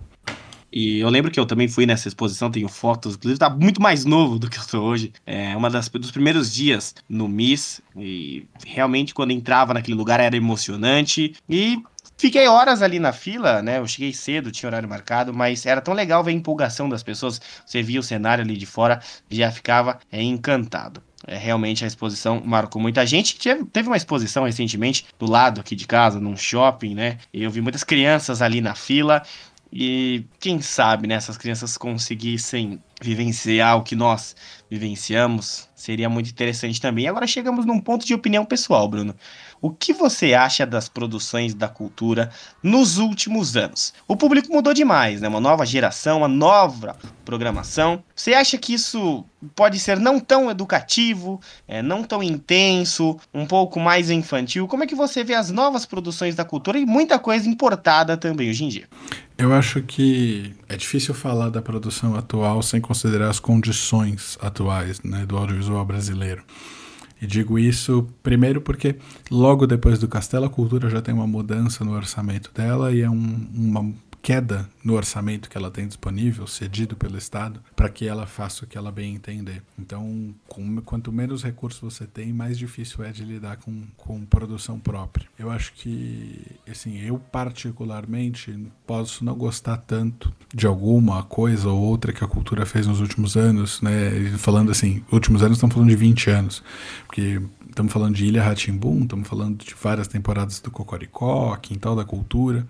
[0.72, 4.06] E eu lembro que eu também fui nessa exposição, tenho fotos, inclusive tá muito mais
[4.06, 5.12] novo do que eu sou hoje.
[5.26, 10.34] É uma das dos primeiros dias no MIS e realmente quando entrava naquele lugar era
[10.34, 11.82] emocionante e
[12.22, 13.78] Fiquei horas ali na fila, né?
[13.78, 17.40] Eu cheguei cedo, tinha horário marcado, mas era tão legal ver a empolgação das pessoas.
[17.66, 21.02] Você via o cenário ali de fora, já ficava é, encantado.
[21.26, 23.36] É, realmente a exposição marcou muita gente.
[23.72, 27.18] Teve uma exposição recentemente do lado aqui de casa, num shopping, né?
[27.34, 29.24] Eu vi muitas crianças ali na fila.
[29.72, 34.36] E quem sabe, né, essas crianças conseguissem vivenciar o que nós
[34.70, 37.08] vivenciamos, seria muito interessante também.
[37.08, 39.16] Agora chegamos num ponto de opinião pessoal, Bruno.
[39.62, 43.94] O que você acha das produções da cultura nos últimos anos?
[44.08, 45.28] O público mudou demais, né?
[45.28, 48.02] Uma nova geração, uma nova programação.
[48.12, 53.78] Você acha que isso pode ser não tão educativo, é, não tão intenso, um pouco
[53.78, 54.66] mais infantil?
[54.66, 58.50] Como é que você vê as novas produções da cultura e muita coisa importada também
[58.50, 58.88] hoje em dia?
[59.38, 65.24] Eu acho que é difícil falar da produção atual sem considerar as condições atuais né,
[65.24, 66.42] do audiovisual brasileiro.
[67.22, 68.96] E digo isso primeiro porque
[69.30, 73.08] logo depois do Castelo a Cultura já tem uma mudança no orçamento dela e é
[73.08, 78.24] um, uma queda no orçamento que ela tem disponível, cedido pelo Estado, para que ela
[78.24, 79.62] faça o que ela bem entender.
[79.76, 84.78] Então, com, quanto menos recursos você tem, mais difícil é de lidar com, com produção
[84.78, 85.26] própria.
[85.36, 88.56] Eu acho que, assim, eu particularmente
[88.86, 93.36] posso não gostar tanto de alguma coisa ou outra que a cultura fez nos últimos
[93.36, 93.90] anos, né?
[94.38, 96.62] Falando assim, últimos anos estamos falando de 20 anos,
[97.06, 102.04] porque estamos falando de Ilha Ratimbum, estamos falando de várias temporadas do Cocoricó, Quintal da
[102.04, 102.66] Cultura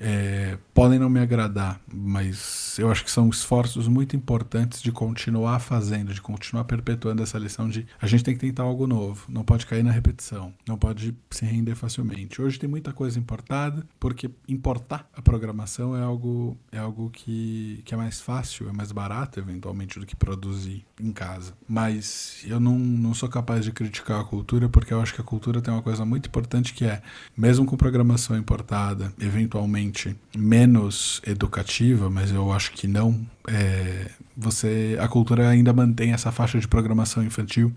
[0.00, 5.58] é, podem não me agradar, mas eu acho que são esforços muito importantes de continuar
[5.58, 9.42] fazendo, de continuar perpetuando essa lição de a gente tem que tentar algo novo, não
[9.42, 12.40] pode cair na repetição, não pode se render facilmente.
[12.40, 17.92] Hoje tem muita coisa importada, porque importar a programação é algo, é algo que, que
[17.92, 21.54] é mais fácil, é mais barato eventualmente do que produzir em casa.
[21.68, 25.24] Mas eu não, não sou capaz de criticar a cultura, porque eu acho que a
[25.24, 27.02] cultura tem uma coisa muito importante que é,
[27.36, 29.87] mesmo com programação importada, eventualmente
[30.36, 33.20] menos educativa, mas eu acho que não.
[33.46, 37.72] É, você, a cultura ainda mantém essa faixa de programação infantil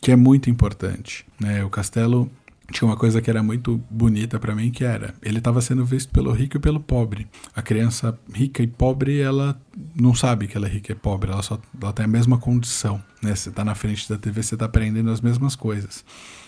[0.00, 1.26] que é muito importante.
[1.40, 1.64] Né?
[1.64, 2.30] O Castelo
[2.72, 6.12] tinha uma coisa que era muito bonita para mim que era ele estava sendo visto
[6.12, 7.26] pelo rico e pelo pobre
[7.56, 9.58] a criança rica e pobre ela
[10.00, 13.02] não sabe que ela é rica e pobre ela só ela tem a mesma condição
[13.22, 13.34] né?
[13.34, 16.04] Você está na frente da TV você está aprendendo as mesmas coisas.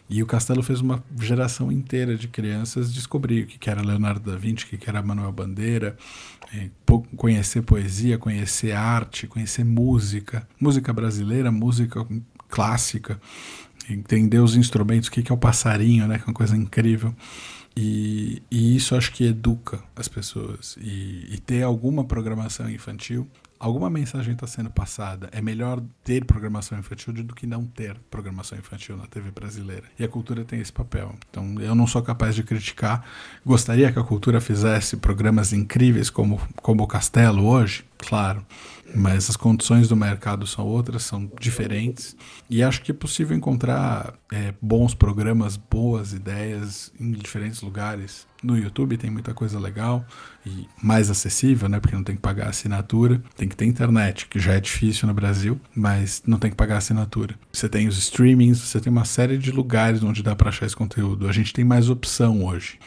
[0.09, 4.36] E o Castelo fez uma geração inteira de crianças descobrir o que era Leonardo da
[4.36, 5.96] Vinci, o que era Manuel Bandeira,
[6.53, 6.68] é,
[7.16, 12.05] conhecer poesia, conhecer arte, conhecer música, música brasileira, música
[12.48, 13.20] clássica,
[13.88, 17.14] entender os instrumentos, o que é o passarinho, né, que é uma coisa incrível.
[17.76, 20.76] E, e, isso acho que educa as pessoas.
[20.80, 23.28] E, e ter alguma programação infantil
[23.60, 25.28] alguma mensagem está sendo passada.
[25.30, 29.84] É melhor ter programação infantil do que não ter programação infantil na TV brasileira.
[29.98, 31.14] E a cultura tem esse papel.
[31.28, 33.04] Então eu não sou capaz de criticar.
[33.44, 37.84] Gostaria que a cultura fizesse programas incríveis como, como o Castelo hoje?
[38.01, 38.44] Claro.
[38.94, 42.16] Mas as condições do mercado são outras, são diferentes.
[42.48, 48.26] E acho que é possível encontrar é, bons programas, boas ideias em diferentes lugares.
[48.42, 50.05] No YouTube tem muita coisa legal
[50.44, 51.78] e mais acessível, né?
[51.78, 53.22] Porque não tem que pagar assinatura.
[53.36, 56.78] Tem que ter internet, que já é difícil no Brasil, mas não tem que pagar
[56.78, 57.36] assinatura.
[57.53, 60.76] Você tem os streamings, você tem uma série de lugares onde dá para achar esse
[60.76, 61.28] conteúdo.
[61.28, 62.78] A gente tem mais opção hoje.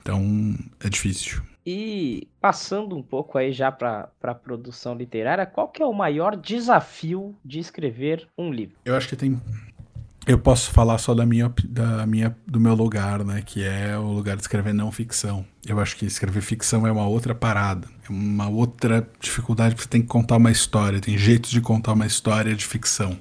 [0.00, 1.42] Então é difícil.
[1.64, 6.36] E passando um pouco aí já para a produção literária, qual que é o maior
[6.36, 8.76] desafio de escrever um livro?
[8.84, 9.40] Eu acho que tem
[10.26, 13.42] eu posso falar só da minha, da minha, do meu lugar, né?
[13.44, 15.44] Que é o lugar de escrever não ficção.
[15.66, 19.88] Eu acho que escrever ficção é uma outra parada, é uma outra dificuldade, porque você
[19.88, 23.18] tem que contar uma história, tem jeitos de contar uma história de ficção.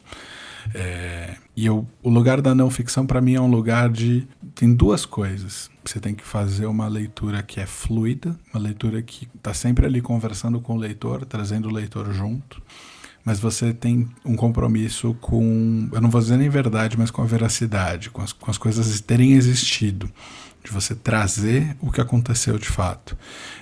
[0.74, 4.74] É, e eu, o lugar da não ficção para mim é um lugar de tem
[4.74, 5.70] duas coisas.
[5.84, 10.02] Você tem que fazer uma leitura que é fluida, uma leitura que está sempre ali
[10.02, 12.62] conversando com o leitor, trazendo o leitor junto
[13.24, 17.26] mas você tem um compromisso com, eu não vou dizer nem verdade, mas com a
[17.26, 20.12] veracidade, com as, com as coisas terem existido,
[20.64, 23.18] de você trazer o que aconteceu de fato.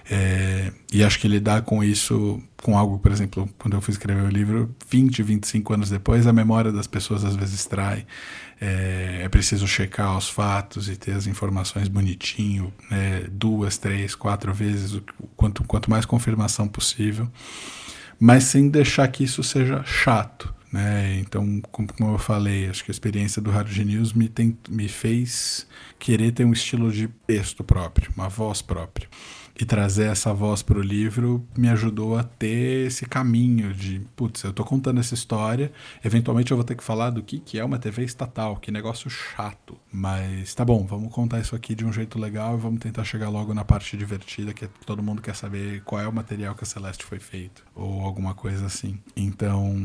[0.09, 4.23] É, e acho que lidar com isso, com algo, por exemplo, quando eu fui escrever
[4.23, 8.05] o livro, 20, 25 anos depois, a memória das pessoas às vezes trai.
[8.59, 14.53] É, é preciso checar os fatos e ter as informações bonitinho, né, duas, três, quatro
[14.53, 15.03] vezes, o,
[15.37, 17.31] quanto, quanto mais confirmação possível
[18.19, 20.51] mas sem deixar que isso seja chato.
[20.73, 21.19] Né?
[21.19, 25.67] Então, como, eu falei, acho que a experiência do Rádio News me, tem, me fez
[25.99, 29.07] querer ter um estilo de texto próprio, uma voz própria.
[29.59, 34.43] E trazer essa voz para o livro me ajudou a ter esse caminho de, putz,
[34.43, 35.71] eu tô contando essa história,
[36.03, 39.09] eventualmente eu vou ter que falar do que, que é uma TV estatal, que negócio
[39.09, 39.77] chato.
[39.91, 43.29] Mas tá bom, vamos contar isso aqui de um jeito legal e vamos tentar chegar
[43.29, 46.67] logo na parte divertida, que todo mundo quer saber qual é o material que a
[46.67, 48.99] Celeste foi feito, ou alguma coisa assim.
[49.15, 49.75] Então,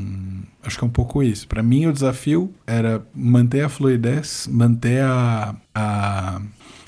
[0.62, 1.48] acho que é um pouco isso.
[1.48, 6.42] Para mim, o desafio era manter a fluidez, manter a, a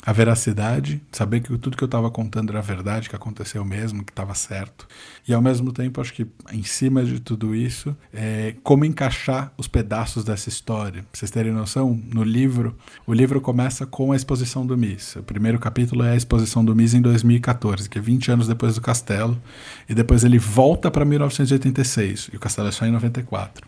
[0.06, 4.12] a veracidade, saber que tudo que eu estava contando era verdade, que aconteceu mesmo, que
[4.12, 4.86] estava certo.
[5.26, 9.66] E ao mesmo tempo, acho que em cima de tudo isso, é, como encaixar os
[9.66, 11.02] pedaços dessa história.
[11.04, 12.76] Pra vocês terem noção, no livro,
[13.06, 15.16] o livro começa com a exposição do Miss.
[15.16, 18.74] O primeiro capítulo é a exposição do Miss em 2014, que é 20 anos depois
[18.74, 19.40] do Castelo,
[19.88, 23.66] e depois ele volta para 1986, e o Castelo é só em 94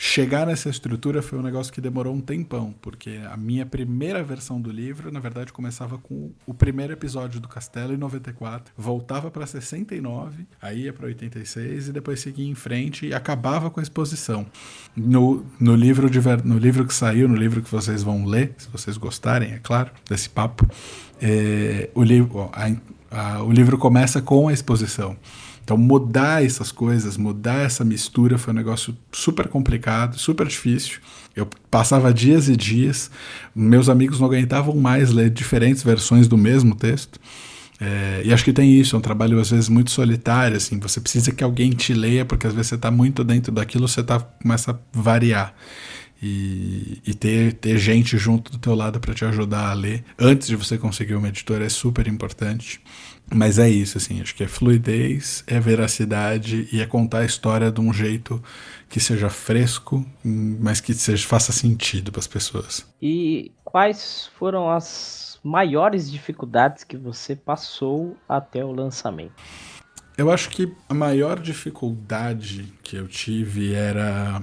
[0.00, 4.60] chegar nessa estrutura foi um negócio que demorou um tempão, porque a minha primeira versão
[4.60, 9.44] do livro, na verdade, começava com o primeiro episódio do Castelo em 94, voltava para
[9.44, 14.46] 69, aí ia para 86 e depois seguia em frente e acabava com a exposição.
[14.96, 18.68] No, no, livro de, no livro que saiu, no livro que vocês vão ler, se
[18.70, 20.64] vocês gostarem, é claro, desse papo,
[21.20, 22.02] é, o,
[22.52, 22.70] a,
[23.10, 25.16] a, o livro começa com a exposição.
[25.68, 30.98] Então, mudar essas coisas, mudar essa mistura foi um negócio super complicado, super difícil.
[31.36, 33.10] Eu passava dias e dias,
[33.54, 37.20] meus amigos não aguentavam mais ler diferentes versões do mesmo texto.
[37.78, 41.02] É, e acho que tem isso, é um trabalho às vezes muito solitário, assim, você
[41.02, 44.18] precisa que alguém te leia, porque às vezes você está muito dentro daquilo, você tá,
[44.18, 45.54] começa a variar.
[46.20, 50.48] E, e, ter, ter gente junto do teu lado para te ajudar a ler antes
[50.48, 52.80] de você conseguir uma editora é super importante.
[53.30, 57.70] Mas é isso, assim, acho que é fluidez, é veracidade e é contar a história
[57.70, 58.42] de um jeito
[58.88, 62.86] que seja fresco, mas que seja, faça sentido para as pessoas.
[63.02, 69.34] E quais foram as maiores dificuldades que você passou até o lançamento?
[70.16, 74.42] Eu acho que a maior dificuldade que eu tive era.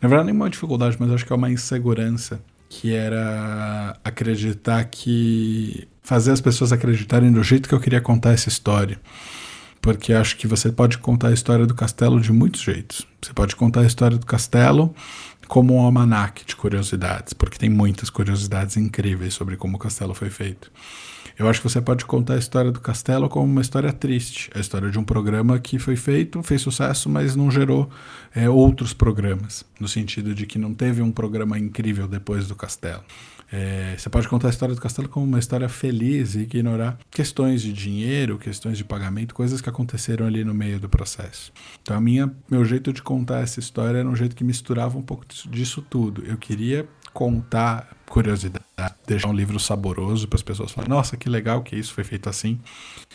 [0.00, 2.40] Na verdade, nem uma dificuldade, mas acho que é uma insegurança.
[2.68, 8.48] Que era acreditar que fazer as pessoas acreditarem do jeito que eu queria contar essa
[8.48, 9.00] história.
[9.80, 13.06] Porque acho que você pode contar a história do castelo de muitos jeitos.
[13.22, 14.94] Você pode contar a história do castelo
[15.46, 20.30] como um almanaque de curiosidades, porque tem muitas curiosidades incríveis sobre como o castelo foi
[20.30, 20.70] feito.
[21.38, 24.58] Eu acho que você pode contar a história do castelo como uma história triste, a
[24.58, 27.90] história de um programa que foi feito, fez sucesso, mas não gerou
[28.34, 33.04] é, outros programas, no sentido de que não teve um programa incrível depois do castelo.
[33.52, 37.62] É, você pode contar a história do castelo como uma história feliz e ignorar questões
[37.62, 41.52] de dinheiro, questões de pagamento, coisas que aconteceram ali no meio do processo.
[41.82, 45.02] Então, a minha, meu jeito de contar essa história era um jeito que misturava um
[45.02, 46.24] pouco disso tudo.
[46.24, 48.62] Eu queria contar curiosidade,
[49.06, 52.28] deixar um livro saboroso para as pessoas falarem, nossa, que legal que isso foi feito
[52.28, 52.60] assim.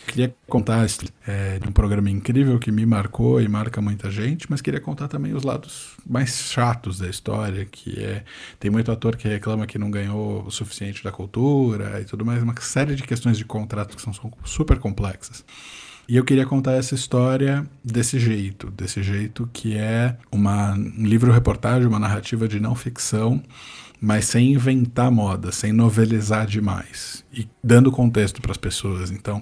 [0.08, 0.84] Queria contar
[1.24, 5.06] é, de um programa incrível que me marcou e marca muita gente, mas queria contar
[5.06, 8.24] também os lados mais chatos da história, que é
[8.58, 12.42] tem muito ator que reclama que não ganhou o suficiente da cultura e tudo mais,
[12.42, 14.12] uma série de questões de contrato que são,
[14.44, 15.44] super complexas.
[16.08, 21.86] E eu queria contar essa história desse jeito, desse jeito que é uma, um livro-reportagem,
[21.86, 23.40] uma narrativa de não ficção,
[24.02, 29.12] mas sem inventar moda, sem novelizar demais e dando contexto para as pessoas.
[29.12, 29.38] Então,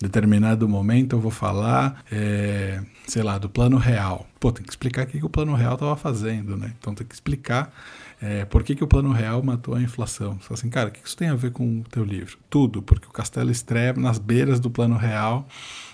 [0.00, 4.24] em determinado momento eu vou falar, é, sei lá, do plano real.
[4.38, 6.74] Pô, tem que explicar o que, que o plano real estava fazendo, né?
[6.78, 7.74] Então tem que explicar
[8.22, 10.38] é, por que, que o plano real matou a inflação.
[10.48, 12.38] Assim, cara, o que isso tem a ver com o teu livro?
[12.48, 15.48] Tudo, porque o castelo estreia nas beiras do plano real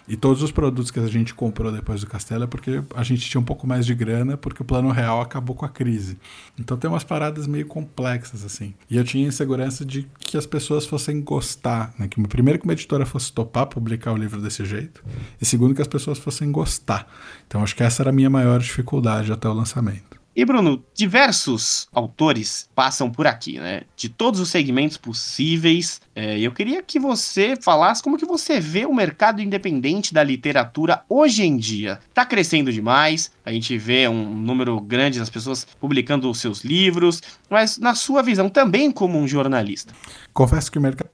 [0.07, 3.29] e todos os produtos que a gente comprou depois do Castelo é porque a gente
[3.29, 6.19] tinha um pouco mais de grana, porque o plano real acabou com a crise.
[6.59, 8.75] Então tem umas paradas meio complexas, assim.
[8.91, 12.07] E eu tinha insegurança de que as pessoas fossem gostar, né?
[12.07, 15.03] Que primeiro que uma editora fosse topar publicar o livro desse jeito,
[15.41, 17.11] e segundo que as pessoas fossem gostar.
[17.47, 20.14] Então acho que essa era a minha maior dificuldade até o lançamento.
[20.37, 23.83] E Bruno, diversos autores passam por aqui, né?
[23.97, 26.01] De todos os segmentos possíveis.
[26.13, 31.03] É, eu queria que você falasse como que você vê o mercado independente da literatura
[31.09, 32.01] hoje em dia.
[32.13, 37.23] Tá crescendo demais, a gente vê um número grande das pessoas publicando os seus livros,
[37.49, 39.95] mas na sua visão também como um jornalista.
[40.33, 41.11] Confesso que o mercado,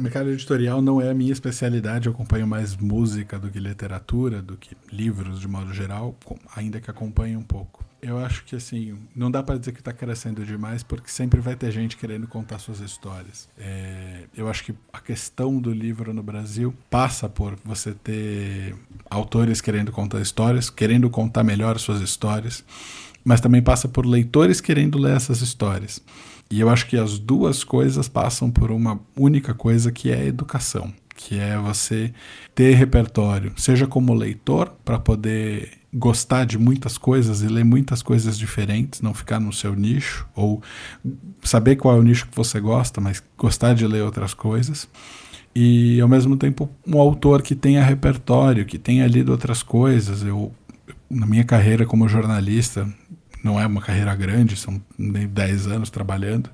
[0.00, 4.56] mercado editorial não é a minha especialidade, eu acompanho mais música do que literatura, do
[4.56, 6.16] que livros de modo geral,
[6.56, 7.87] ainda que acompanhe um pouco.
[8.00, 11.56] Eu acho que assim, não dá para dizer que está crescendo demais, porque sempre vai
[11.56, 13.48] ter gente querendo contar suas histórias.
[13.58, 18.76] É, eu acho que a questão do livro no Brasil passa por você ter
[19.10, 22.64] autores querendo contar histórias, querendo contar melhor suas histórias
[23.28, 26.00] mas também passa por leitores querendo ler essas histórias.
[26.50, 30.24] E eu acho que as duas coisas passam por uma única coisa que é a
[30.24, 32.14] educação, que é você
[32.54, 38.38] ter repertório, seja como leitor, para poder gostar de muitas coisas e ler muitas coisas
[38.38, 40.62] diferentes, não ficar no seu nicho, ou
[41.42, 44.88] saber qual é o nicho que você gosta, mas gostar de ler outras coisas.
[45.52, 50.22] E ao mesmo tempo, um autor que tenha repertório, que tenha lido outras coisas.
[50.22, 50.52] Eu,
[51.10, 52.88] na minha carreira como jornalista,
[53.42, 56.48] não é uma carreira grande, são nem 10 anos trabalhando,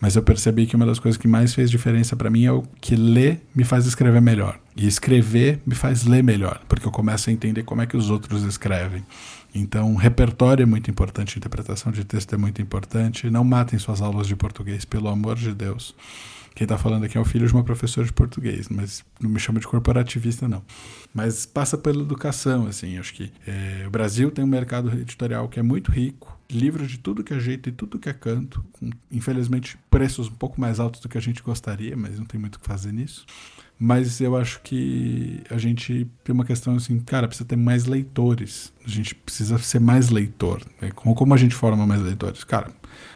[0.00, 2.62] mas eu percebi que uma das coisas que mais fez diferença para mim é o
[2.80, 4.58] que ler me faz escrever melhor.
[4.76, 8.08] E escrever me faz ler melhor, porque eu começo a entender como é que os
[8.08, 9.04] outros escrevem.
[9.54, 13.28] Então, repertório é muito importante, interpretação de texto é muito importante.
[13.28, 15.94] Não matem suas aulas de português, pelo amor de Deus.
[16.54, 19.38] Quem está falando aqui é o filho de uma professora de português, mas não me
[19.38, 20.62] chama de corporativista, não.
[21.14, 22.98] Mas passa pela educação, assim.
[22.98, 26.98] Acho que é, o Brasil tem um mercado editorial que é muito rico, livros de
[26.98, 30.80] tudo que é jeito e tudo que é canto, com, infelizmente preços um pouco mais
[30.80, 33.26] altos do que a gente gostaria, mas não tem muito o que fazer nisso.
[33.78, 38.72] Mas eu acho que a gente tem uma questão assim, cara, precisa ter mais leitores.
[38.84, 40.62] A gente precisa ser mais leitor.
[40.80, 40.90] Né?
[40.90, 42.42] Como, como a gente forma mais leitores?
[42.42, 42.72] Cara,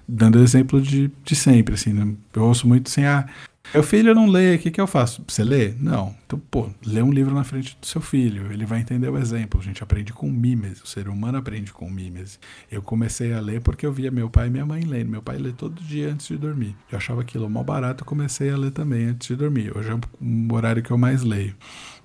[0.07, 2.15] dando exemplo de, de sempre, assim, né?
[2.33, 3.27] eu ouço muito assim, ah,
[3.73, 5.25] meu filho não lê, o que, que eu faço?
[5.27, 5.73] Você lê?
[5.79, 6.15] Não.
[6.27, 9.61] Então, pô, lê um livro na frente do seu filho, ele vai entender o exemplo.
[9.61, 12.39] A gente aprende com mimes, o ser humano aprende com mimes.
[12.71, 15.11] Eu comecei a ler porque eu via meu pai e minha mãe lendo.
[15.11, 16.77] Meu pai lê todo dia antes de dormir.
[16.91, 19.77] Eu achava aquilo mal barato, comecei a ler também antes de dormir.
[19.77, 21.55] Hoje é o horário que eu mais leio.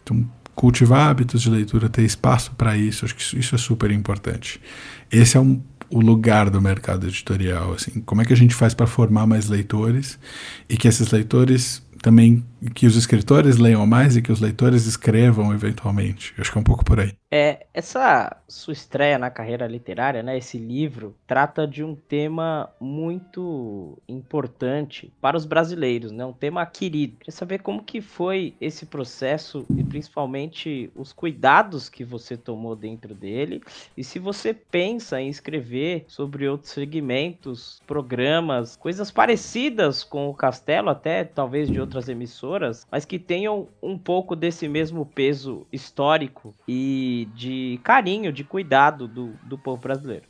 [0.01, 4.61] Então, cultivar hábitos de leitura, ter espaço para isso, acho que isso é super importante.
[5.11, 8.73] Esse é um o lugar do mercado editorial, assim, como é que a gente faz
[8.73, 10.19] para formar mais leitores
[10.69, 12.43] e que esses leitores também
[12.73, 16.33] que os escritores leiam mais e que os leitores escrevam eventualmente.
[16.37, 17.13] Eu acho que é um pouco por aí.
[17.29, 23.97] É, essa sua estreia na carreira literária, né, esse livro, trata de um tema muito
[24.07, 27.17] importante para os brasileiros, né, um tema querido.
[27.17, 33.13] Queria saber como que foi esse processo e principalmente os cuidados que você tomou dentro
[33.13, 33.61] dele
[33.95, 40.89] e se você pensa em escrever sobre outros segmentos, programas, coisas parecidas com o Castelo,
[40.89, 47.27] até talvez de outras emissoras, mas que tenham um pouco desse mesmo peso histórico e
[47.35, 50.23] de, carinho, de cuidado do, do povo brasileiro.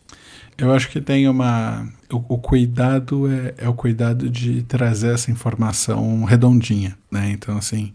[0.57, 1.87] Eu acho que tem uma.
[2.11, 7.29] O, o cuidado é, é, o cuidado de trazer essa informação redondinha, né?
[7.31, 7.93] Então, assim,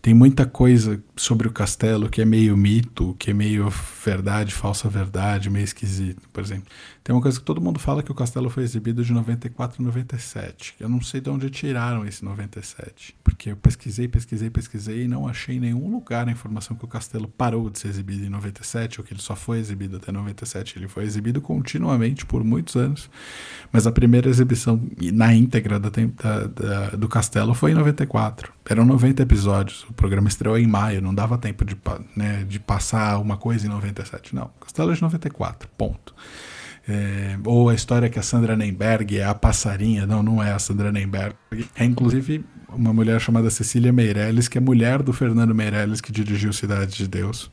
[0.00, 3.68] tem muita coisa sobre o castelo que é meio mito, que é meio
[4.04, 6.20] verdade, falsa verdade, meio esquisito.
[6.32, 6.66] Por exemplo,
[7.04, 9.84] tem uma coisa que todo mundo fala que o castelo foi exibido de 94 a
[9.84, 10.74] 97.
[10.80, 13.14] Eu não sei de onde tiraram esse 97.
[13.22, 16.88] Porque eu pesquisei, pesquisei, pesquisei e não achei em nenhum lugar a informação que o
[16.88, 20.78] castelo parou de ser exibido em 97 ou que ele só foi exibido até 97.
[20.78, 23.10] Ele foi exibido continuamente por muitos anos.
[23.70, 24.80] Mas a primeira exibição
[25.12, 28.50] na íntegra da, da, da, do castelo foi em 94.
[28.64, 29.84] Eram 90 episódios.
[29.90, 31.76] O programa estreou em maio, não dava tempo de,
[32.16, 34.34] né, de passar uma coisa em 97.
[34.34, 36.14] Não, Castelo é de 94, ponto.
[36.86, 40.06] É, ou a história que a Sandra Nemberg é a passarinha.
[40.06, 41.34] Não, não é a Sandra Nemberg.
[41.74, 46.52] É inclusive uma mulher chamada Cecília Meirelles, que é mulher do Fernando Meirelles, que dirigiu
[46.52, 47.50] Cidade de Deus.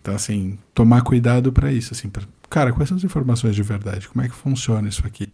[0.00, 1.94] Então, assim, tomar cuidado para isso.
[1.94, 4.08] Assim, pra, cara, quais são as informações de verdade?
[4.08, 5.28] Como é que funciona isso aqui?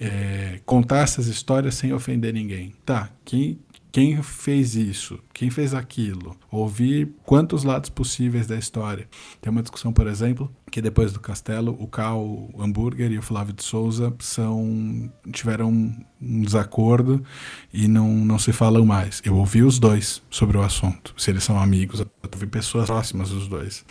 [0.00, 2.74] É, contar essas histórias sem ofender ninguém.
[2.84, 3.58] Tá, quem,
[3.92, 9.08] quem fez isso, quem fez aquilo, ouvir quantos lados possíveis da história.
[9.40, 13.52] Tem uma discussão, por exemplo, que depois do Castelo, o Cal Hamburger e o Flávio
[13.52, 15.70] de Souza são tiveram
[16.20, 17.22] um desacordo
[17.72, 19.20] e não, não se falam mais.
[19.24, 23.30] Eu ouvi os dois sobre o assunto, se eles são amigos, eu ouvi pessoas próximas
[23.30, 23.84] dos dois.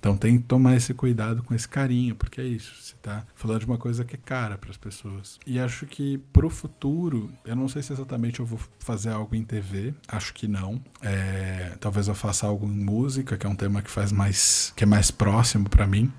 [0.00, 3.60] Então tem que tomar esse cuidado com esse carinho, porque é isso, você está falando
[3.60, 5.38] de uma coisa que é cara para as pessoas.
[5.46, 9.34] E acho que para o futuro, eu não sei se exatamente eu vou fazer algo
[9.36, 10.80] em TV, acho que não.
[11.02, 14.84] É, talvez eu faça algo em música, que é um tema que faz mais, que
[14.84, 16.10] é mais próximo para mim.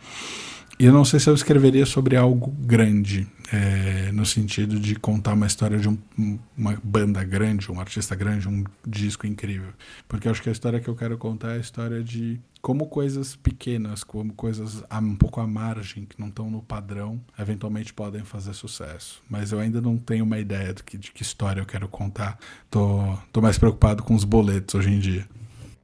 [0.79, 5.33] E eu não sei se eu escreveria sobre algo grande, é, no sentido de contar
[5.33, 5.97] uma história de um,
[6.57, 9.73] uma banda grande, um artista grande, um disco incrível.
[10.07, 13.35] Porque acho que a história que eu quero contar é a história de como coisas
[13.35, 18.53] pequenas, como coisas um pouco à margem, que não estão no padrão, eventualmente podem fazer
[18.53, 19.21] sucesso.
[19.29, 22.39] Mas eu ainda não tenho uma ideia de que, de que história eu quero contar.
[22.69, 25.27] Tô, tô mais preocupado com os boletos hoje em dia.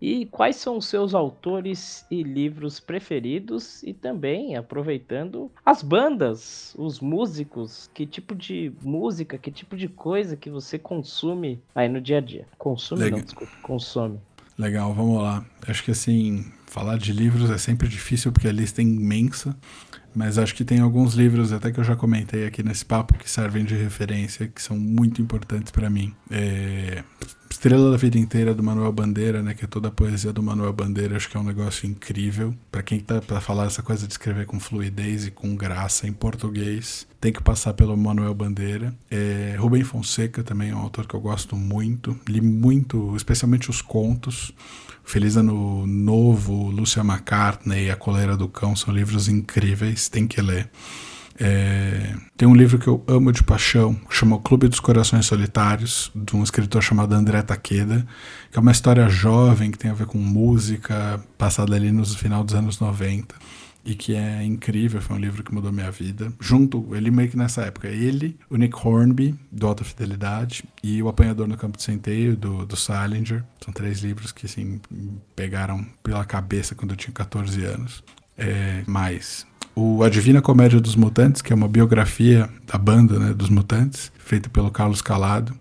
[0.01, 3.81] E quais são os seus autores e livros preferidos?
[3.83, 10.37] E também, aproveitando, as bandas, os músicos, que tipo de música, que tipo de coisa
[10.37, 12.45] que você consome aí no dia a dia?
[12.57, 13.19] Consome Legal.
[13.19, 14.19] não, desculpa, consome.
[14.57, 15.45] Legal, vamos lá.
[15.67, 19.55] Acho que assim, falar de livros é sempre difícil porque a lista é imensa,
[20.15, 23.29] mas acho que tem alguns livros, até que eu já comentei aqui nesse papo, que
[23.29, 26.13] servem de referência, que são muito importantes para mim.
[26.31, 27.03] É...
[27.57, 30.71] Estrela da Vida Inteira do Manuel Bandeira, né, que é toda a poesia do Manuel
[30.71, 32.53] Bandeira, acho que é um negócio incrível.
[32.71, 36.13] Para quem tá para falar essa coisa de escrever com fluidez e com graça em
[36.13, 38.93] português, tem que passar pelo Manuel Bandeira.
[39.09, 43.81] É, Rubem Fonseca também é um autor que eu gosto muito, li muito, especialmente os
[43.81, 44.53] contos.
[45.03, 50.69] Feliz Ano Novo, Lúcia McCartney, A Coleira do Cão são livros incríveis, tem que ler.
[51.39, 55.25] É, tem um livro que eu amo de paixão, que chama O Clube dos Corações
[55.25, 58.05] Solitários, de um escritor chamado André Takeda,
[58.51, 62.43] que é uma história jovem que tem a ver com música, passada ali no final
[62.43, 63.35] dos anos 90
[63.87, 66.33] e que é incrível, foi um livro que mudou minha vida.
[66.41, 71.07] Junto, ele meio que nessa época, ele, o Nick Hornby, do Alta Fidelidade, e o
[71.07, 73.45] Apanhador no Campo de Centeio, do, do Salinger.
[73.63, 74.81] São três livros que, assim,
[75.37, 78.03] pegaram pela cabeça quando eu tinha 14 anos.
[78.37, 79.47] É, mais
[79.79, 84.11] o A Divina Comédia dos Mutantes, que é uma biografia da banda né, dos Mutantes,
[84.17, 85.55] feita pelo Carlos Calado,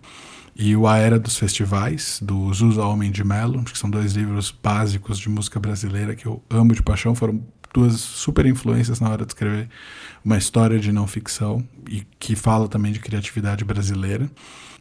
[0.55, 4.49] e o A Era dos Festivais, do Zusa Homem de Melo, que são dois livros
[4.49, 7.39] básicos de música brasileira que eu amo de paixão, foram
[7.71, 9.69] duas super influências na hora de escrever
[10.25, 14.27] uma história de não ficção e que fala também de criatividade brasileira.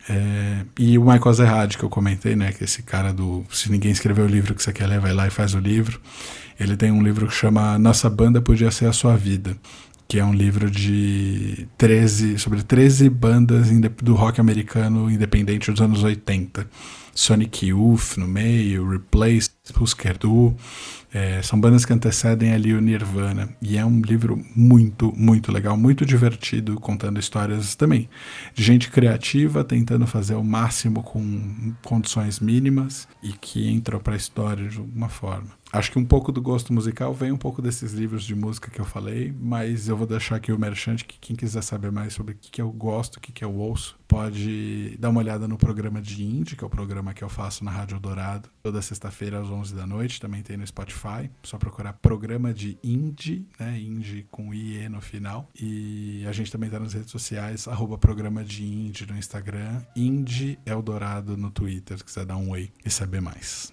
[0.08, 3.70] É, e o Michael Zerhard, que eu comentei, né, que é esse cara do Se
[3.70, 6.00] Ninguém Escreveu o Livro que você quer ler, vai lá e faz o livro.
[6.58, 9.56] Ele tem um livro que chama Nossa Banda Podia Ser a Sua Vida,
[10.08, 13.68] que é um livro de 13, sobre 13 bandas
[14.02, 16.68] do rock americano independente dos anos 80.
[17.16, 19.50] Sonic Youth no meio, Replace,
[19.80, 20.54] Husker Du,
[21.12, 23.48] é, são bandas que antecedem ali o Nirvana.
[23.62, 28.08] E é um livro muito, muito legal, muito divertido, contando histórias também
[28.54, 34.16] de gente criativa tentando fazer o máximo com condições mínimas e que entrou para a
[34.16, 35.48] história de alguma forma.
[35.72, 38.80] Acho que um pouco do gosto musical vem um pouco desses livros de música que
[38.80, 42.34] eu falei, mas eu vou deixar aqui o merchant que quem quiser saber mais sobre
[42.34, 45.58] o que, que eu gosto, o que, que eu ouço, pode dar uma olhada no
[45.58, 49.40] programa de Indie, que é o programa que eu faço na Rádio Dourado, toda sexta-feira
[49.40, 54.26] às 11 da noite, também tem no Spotify, só procurar programa de Indie, né, Indie
[54.30, 58.64] com IE no final, e a gente também tá nas redes sociais, arroba programa de
[58.64, 63.72] Indie no Instagram, Indie Eldorado no Twitter, se quiser dar um oi e saber mais.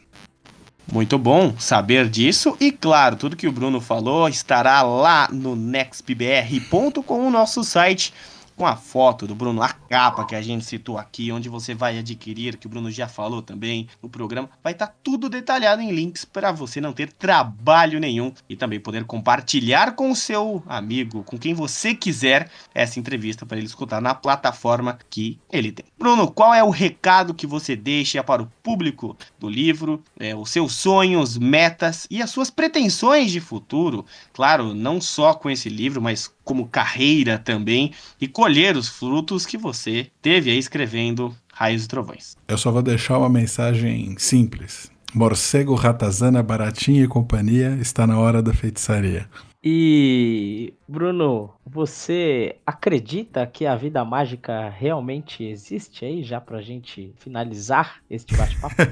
[0.91, 2.57] Muito bom saber disso.
[2.59, 8.13] E claro, tudo que o Bruno falou estará lá no nextpbr.com, o nosso site
[8.55, 11.97] com a foto do Bruno, a capa que a gente citou aqui, onde você vai
[11.97, 15.91] adquirir, que o Bruno já falou também no programa, vai estar tá tudo detalhado em
[15.91, 21.23] links para você não ter trabalho nenhum e também poder compartilhar com o seu amigo,
[21.23, 25.85] com quem você quiser, essa entrevista para ele escutar na plataforma que ele tem.
[25.97, 30.49] Bruno, qual é o recado que você deixa para o público do livro, é, os
[30.49, 34.05] seus sonhos, metas e as suas pretensões de futuro?
[34.31, 39.57] Claro, não só com esse livro, mas como carreira também e colher os frutos que
[39.57, 42.35] você teve aí escrevendo Raios e Trovões.
[42.47, 44.91] Eu só vou deixar uma mensagem simples.
[45.13, 49.29] Morcego, ratazana, baratinha e companhia, está na hora da feitiçaria.
[49.63, 58.01] E, Bruno, você acredita que a vida mágica realmente existe aí, já pra gente finalizar
[58.09, 58.75] este bate-papo?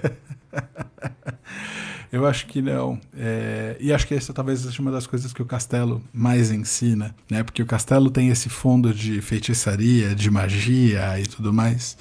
[2.11, 2.99] Eu acho que não.
[3.17, 7.15] É, e acho que essa talvez seja uma das coisas que o Castelo mais ensina,
[7.29, 7.41] né?
[7.41, 11.97] Porque o Castelo tem esse fundo de feitiçaria, de magia e tudo mais.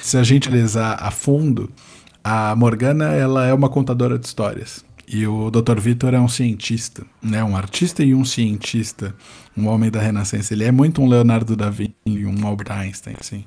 [0.00, 1.68] Se a gente analisar a fundo,
[2.22, 4.84] a Morgana ela é uma contadora de histórias.
[5.10, 5.80] E o Dr.
[5.80, 7.42] Vitor é um cientista, né?
[7.42, 9.14] Um artista e um cientista,
[9.56, 10.52] um homem da Renascença.
[10.52, 13.44] Ele é muito um Leonardo da Vinci, um Albert Einstein, assim.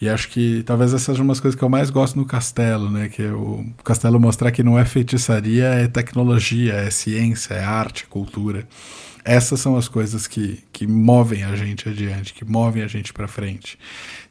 [0.00, 3.08] E acho que talvez essas sejam umas coisas que eu mais gosto no Castelo, né?
[3.08, 8.04] Que é o Castelo mostrar que não é feitiçaria, é tecnologia, é ciência, é arte,
[8.06, 8.66] cultura.
[9.24, 13.28] Essas são as coisas que, que movem a gente adiante, que movem a gente para
[13.28, 13.78] frente.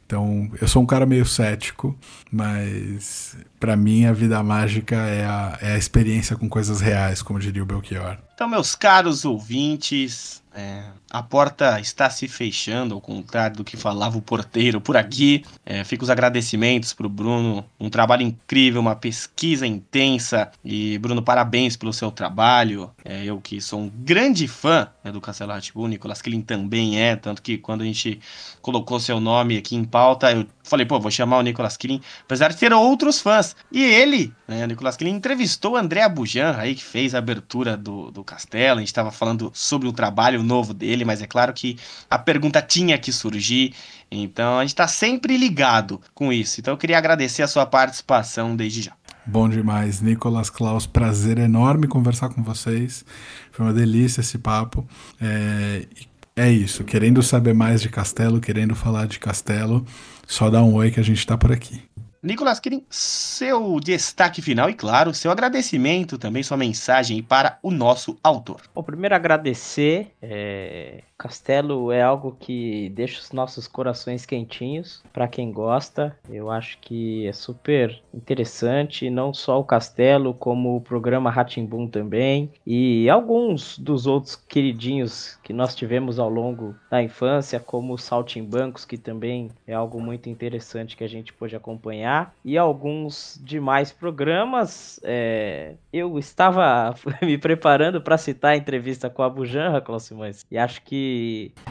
[0.08, 1.94] Então, eu sou um cara meio cético,
[2.32, 7.38] mas para mim a vida mágica é a, é a experiência com coisas reais, como
[7.38, 8.16] diria o Belchior.
[8.34, 14.18] Então, meus caros ouvintes, é, a porta está se fechando, ao contrário do que falava
[14.18, 15.44] o porteiro por aqui.
[15.64, 17.64] É, fica os agradecimentos para o Bruno.
[17.78, 20.50] Um trabalho incrível, uma pesquisa intensa.
[20.64, 22.90] E, Bruno, parabéns pelo seu trabalho.
[23.04, 27.14] É, eu que sou um grande fã né, do Castelo Ratibu, Nicolas Killing também é.
[27.14, 28.20] Tanto que quando a gente
[28.60, 32.48] colocou seu nome aqui em pauta, eu falei, pô, vou chamar o Nicolas Killing, apesar
[32.48, 33.54] de ter outros fãs.
[33.70, 37.76] E ele, né, o Nicolas Killing, entrevistou o André Abujan, aí que fez a abertura
[37.76, 38.78] do, do castelo.
[38.78, 41.76] A gente estava falando sobre o trabalho novo dele, mas é claro que
[42.10, 43.74] a pergunta tinha que surgir.
[44.10, 46.60] Então a gente está sempre ligado com isso.
[46.60, 48.92] Então eu queria agradecer a sua participação desde já.
[49.26, 50.00] Bom demais.
[50.00, 53.04] Nicolas Klaus, prazer enorme conversar com vocês.
[53.52, 54.88] Foi uma delícia esse papo.
[55.20, 55.86] É,
[56.34, 56.82] é isso.
[56.82, 59.84] Querendo saber mais de Castelo, querendo falar de Castelo,
[60.26, 61.82] só dá um oi que a gente está por aqui.
[62.22, 68.18] Nicolas Kirin, seu destaque final e, claro, seu agradecimento também, sua mensagem para o nosso
[68.22, 68.62] autor.
[68.74, 70.12] Bom, primeiro agradecer.
[70.20, 71.02] É...
[71.18, 76.16] Castelo é algo que deixa os nossos corações quentinhos para quem gosta.
[76.30, 82.52] Eu acho que é super interessante, não só o Castelo, como o programa Ratimbum também
[82.64, 88.84] e alguns dos outros queridinhos que nós tivemos ao longo da infância, como o Saltimbancos,
[88.84, 95.00] que também é algo muito interessante que a gente pôde acompanhar, e alguns demais programas.
[95.02, 95.74] É...
[95.92, 100.82] Eu estava me preparando para citar a entrevista com a Bujanra, Cláudio Simões, e acho
[100.82, 101.07] que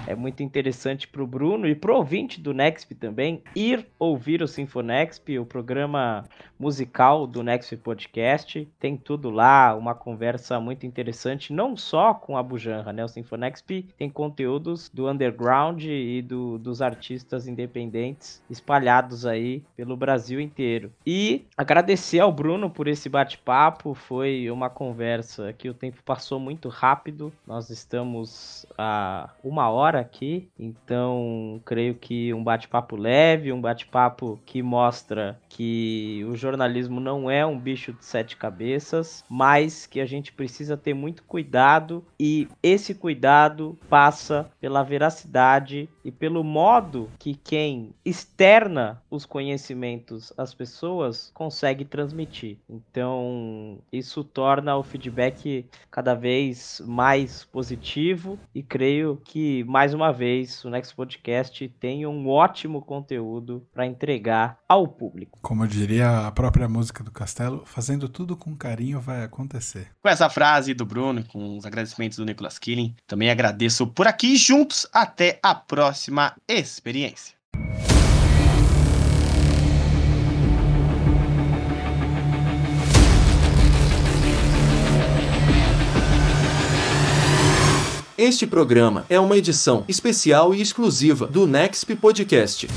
[0.06, 4.42] é muito interessante para o Bruno e para o ouvinte do Nexp também ir ouvir
[4.42, 6.24] o Sinfonexp, o programa
[6.60, 8.68] musical do Nexp Podcast.
[8.80, 13.04] Tem tudo lá, uma conversa muito interessante, não só com a Bujanra, né?
[13.04, 20.40] O Sinfonexp tem conteúdos do underground e do, dos artistas independentes espalhados aí pelo Brasil
[20.40, 20.92] inteiro.
[21.06, 26.70] E agradecer ao Bruno por esse bate-papo, foi uma conversa que o tempo passou muito
[26.70, 27.32] rápido.
[27.46, 34.62] Nós estamos a uma hora aqui, então creio que um bate-papo leve, um bate-papo que
[34.62, 40.32] mostra que o jornalismo não é um bicho de sete cabeças, mas que a gente
[40.32, 47.94] precisa ter muito cuidado e esse cuidado passa pela veracidade e pelo modo que quem
[48.06, 52.58] externa os conhecimentos às pessoas consegue transmitir.
[52.70, 60.64] Então, isso torna o feedback cada vez mais positivo e creio que, mais uma vez,
[60.64, 65.40] o Next Podcast tem um ótimo conteúdo para entregar ao público.
[65.42, 69.88] Como diria a própria música do Castelo, fazendo tudo com carinho vai acontecer.
[70.02, 74.36] Com essa frase do Bruno, com os agradecimentos do Nicolas Killing, também agradeço por aqui
[74.36, 74.88] juntos.
[74.94, 77.36] Até a próxima experiência.
[88.18, 92.68] Este programa é uma edição especial e exclusiva do Nexp Podcast.